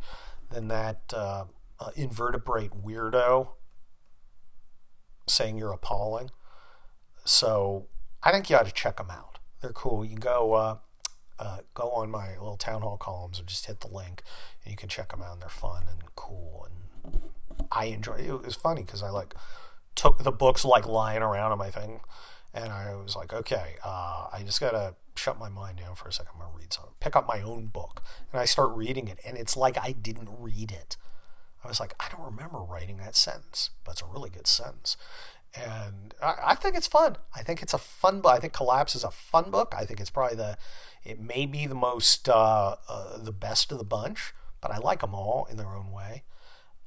than 0.51 0.69
that 0.69 1.13
uh, 1.15 1.45
uh, 1.81 1.91
invertebrate 1.97 2.71
weirdo 2.85 3.49
saying 5.27 5.59
you're 5.59 5.73
appalling. 5.73 6.31
So 7.25 7.87
I 8.23 8.31
think 8.33 8.51
you 8.51 8.57
ought 8.57 8.67
to 8.67 8.73
check 8.73 8.99
them 8.99 9.11
out. 9.11 9.39
They're 9.61 9.73
cool. 9.73 10.05
You 10.05 10.11
can 10.11 10.21
go 10.21 10.55
uh, 10.55 10.77
uh, 11.43 11.59
go 11.75 11.91
on 11.91 12.11
my 12.11 12.31
little 12.31 12.57
Townhall 12.57 12.97
columns 12.97 13.41
or 13.41 13.45
just 13.45 13.67
hit 13.67 13.81
the 13.81 13.89
link 13.89 14.23
and 14.65 14.71
you 14.71 14.77
can 14.77 14.89
check 14.89 15.11
them 15.11 15.23
out. 15.23 15.35
And 15.35 15.43
they're 15.43 15.49
fun 15.49 15.85
and 15.91 16.03
cool 16.15 16.67
and 16.69 16.83
I 17.71 17.87
enjoy. 17.87 18.15
It, 18.15 18.29
it 18.29 18.45
was 18.45 18.55
funny 18.55 18.83
because 18.83 19.03
I 19.03 19.11
like 19.11 19.35
took 19.95 20.23
the 20.23 20.33
books 20.33 20.65
like 20.65 20.87
lying 20.87 21.23
around 21.23 21.53
on 21.53 21.59
my 21.59 21.71
thing, 21.71 22.01
and 22.55 22.73
I 22.73 22.95
was 22.95 23.17
like, 23.17 23.33
okay, 23.33 23.77
uh, 23.85 24.29
I 24.33 24.43
just 24.45 24.61
gotta 24.61 24.95
shut 25.17 25.39
my 25.39 25.49
mind 25.49 25.79
down 25.79 25.95
for 25.95 26.09
a 26.09 26.13
second. 26.13 26.33
I'm 26.35 26.41
gonna 26.41 26.57
read 26.57 26.73
something. 26.73 26.95
Pick 27.01 27.17
up 27.17 27.27
my 27.29 27.43
own 27.43 27.67
book, 27.67 28.03
and 28.33 28.41
I 28.41 28.45
start 28.45 28.71
reading 28.75 29.09
it, 29.09 29.19
and 29.27 29.37
it's 29.37 29.57
like 29.57 29.77
I 29.79 29.93
didn't 29.93 30.29
read 30.39 30.71
it. 30.71 30.97
I 31.65 31.69
was 31.69 31.79
like, 31.79 31.95
I 32.01 32.07
don't 32.11 32.25
remember 32.25 32.59
writing 32.59 32.97
that 32.99 33.15
sentence, 33.15 33.71
but 33.85 33.93
it's 33.93 34.03
a 34.03 34.07
really 34.07 34.31
good 34.31 34.47
sentence. 34.49 34.97
And 35.55 36.15
I, 36.23 36.35
I 36.47 36.55
think 36.55 36.77
it's 36.77 36.87
fun. 36.87 37.17
I 37.35 37.43
think 37.43 37.63
it's 37.63 37.75
a 37.75 37.79
fun 37.79 38.21
book. 38.21 38.33
I 38.33 38.39
think 38.39 38.53
Collapse 38.53 38.95
is 38.95 39.05
a 39.05 39.11
fun 39.11 39.51
book. 39.51 39.75
I 39.77 39.85
think 39.85 40.01
it's 40.01 40.11
probably 40.11 40.37
the, 40.37 40.57
it 41.05 41.21
may 41.21 41.47
be 41.47 41.67
the 41.67 41.75
most, 41.75 42.29
uh, 42.29 42.77
uh, 42.89 43.19
the 43.19 43.33
best 43.33 43.71
of 43.73 43.79
the 43.79 43.85
bunch, 43.85 44.33
but 44.61 44.71
I 44.71 44.79
like 44.79 45.01
them 45.01 45.15
all 45.15 45.47
in 45.51 45.57
their 45.57 45.75
own 45.75 45.93
way. 45.93 46.23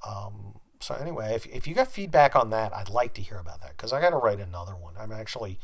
Um, 0.07 0.59
so 0.79 0.95
anyway, 0.95 1.33
if, 1.35 1.45
if 1.47 1.67
you 1.67 1.75
got 1.75 1.91
feedback 1.91 2.35
on 2.35 2.49
that, 2.51 2.73
I'd 2.73 2.89
like 2.89 3.13
to 3.15 3.21
hear 3.21 3.37
about 3.37 3.61
that 3.61 3.77
because 3.77 3.93
I 3.93 4.01
got 4.01 4.11
to 4.11 4.17
write 4.17 4.39
another 4.39 4.75
one. 4.75 4.93
I'm 4.97 5.11
actually 5.11 5.59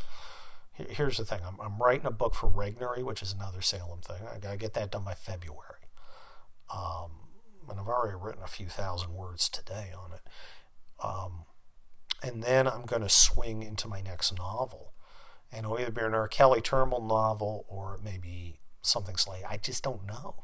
here's 0.90 1.18
the 1.18 1.26
thing: 1.26 1.40
I'm, 1.46 1.60
I'm 1.60 1.78
writing 1.78 2.06
a 2.06 2.12
book 2.12 2.34
for 2.34 2.50
Regnery, 2.50 3.04
which 3.04 3.22
is 3.22 3.34
another 3.34 3.62
Salem 3.62 4.02
thing. 4.02 4.28
I 4.34 4.40
got 4.40 4.52
to 4.52 4.58
get 4.58 4.74
that 4.74 4.92
done 4.92 5.04
by 5.04 5.14
February. 5.14 5.88
Um, 6.74 7.12
and 7.70 7.80
I've 7.80 7.88
already 7.88 8.18
written 8.20 8.44
a 8.44 8.48
few 8.48 8.68
thousand 8.68 9.14
words 9.14 9.50
today 9.50 9.92
on 9.98 10.14
it. 10.14 10.22
Um, 11.04 11.46
and 12.22 12.44
then 12.44 12.68
I'm 12.68 12.86
going 12.86 13.02
to 13.02 13.10
swing 13.10 13.64
into 13.64 13.88
my 13.88 14.02
next 14.02 14.38
novel, 14.38 14.94
and 15.52 15.66
it'll 15.66 15.80
either 15.80 15.92
be 15.92 16.02
an 16.02 16.14
R. 16.14 16.28
Kelly 16.28 16.62
Turnbull 16.62 17.02
novel 17.02 17.66
or 17.68 18.00
maybe 18.04 18.58
something 18.82 19.16
slightly. 19.16 19.46
I 19.46 19.58
just 19.58 19.84
don't 19.84 20.06
know. 20.06 20.36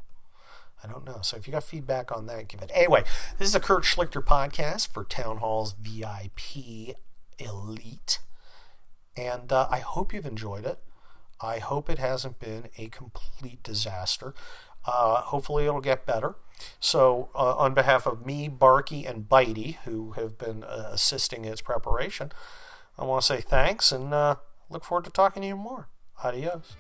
I 0.83 0.87
don't 0.87 1.05
know. 1.05 1.19
So 1.21 1.37
if 1.37 1.47
you 1.47 1.51
got 1.51 1.63
feedback 1.63 2.11
on 2.11 2.27
that, 2.27 2.47
give 2.47 2.61
it. 2.61 2.71
Anyway, 2.73 3.03
this 3.37 3.47
is 3.47 3.55
a 3.55 3.59
Kurt 3.59 3.83
Schlichter 3.83 4.23
podcast 4.23 4.89
for 4.93 5.03
Townhall's 5.03 5.73
VIP 5.73 6.95
Elite. 7.39 8.19
And 9.15 9.51
uh, 9.51 9.67
I 9.71 9.79
hope 9.79 10.13
you've 10.13 10.27
enjoyed 10.27 10.65
it. 10.65 10.79
I 11.41 11.59
hope 11.59 11.89
it 11.89 11.97
hasn't 11.99 12.39
been 12.39 12.69
a 12.77 12.87
complete 12.89 13.63
disaster. 13.63 14.33
Uh, 14.85 15.21
hopefully, 15.21 15.65
it'll 15.65 15.81
get 15.81 16.05
better. 16.05 16.35
So, 16.79 17.29
uh, 17.35 17.55
on 17.55 17.73
behalf 17.73 18.05
of 18.05 18.25
me, 18.25 18.47
Barky, 18.47 19.05
and 19.05 19.27
Bitey, 19.27 19.77
who 19.85 20.11
have 20.11 20.37
been 20.37 20.63
uh, 20.63 20.89
assisting 20.91 21.45
its 21.45 21.61
preparation, 21.61 22.31
I 22.97 23.05
want 23.05 23.21
to 23.21 23.27
say 23.27 23.41
thanks 23.41 23.91
and 23.91 24.13
uh, 24.13 24.35
look 24.69 24.83
forward 24.83 25.05
to 25.05 25.11
talking 25.11 25.41
to 25.41 25.47
you 25.47 25.55
more. 25.55 25.87
Adios. 26.23 26.75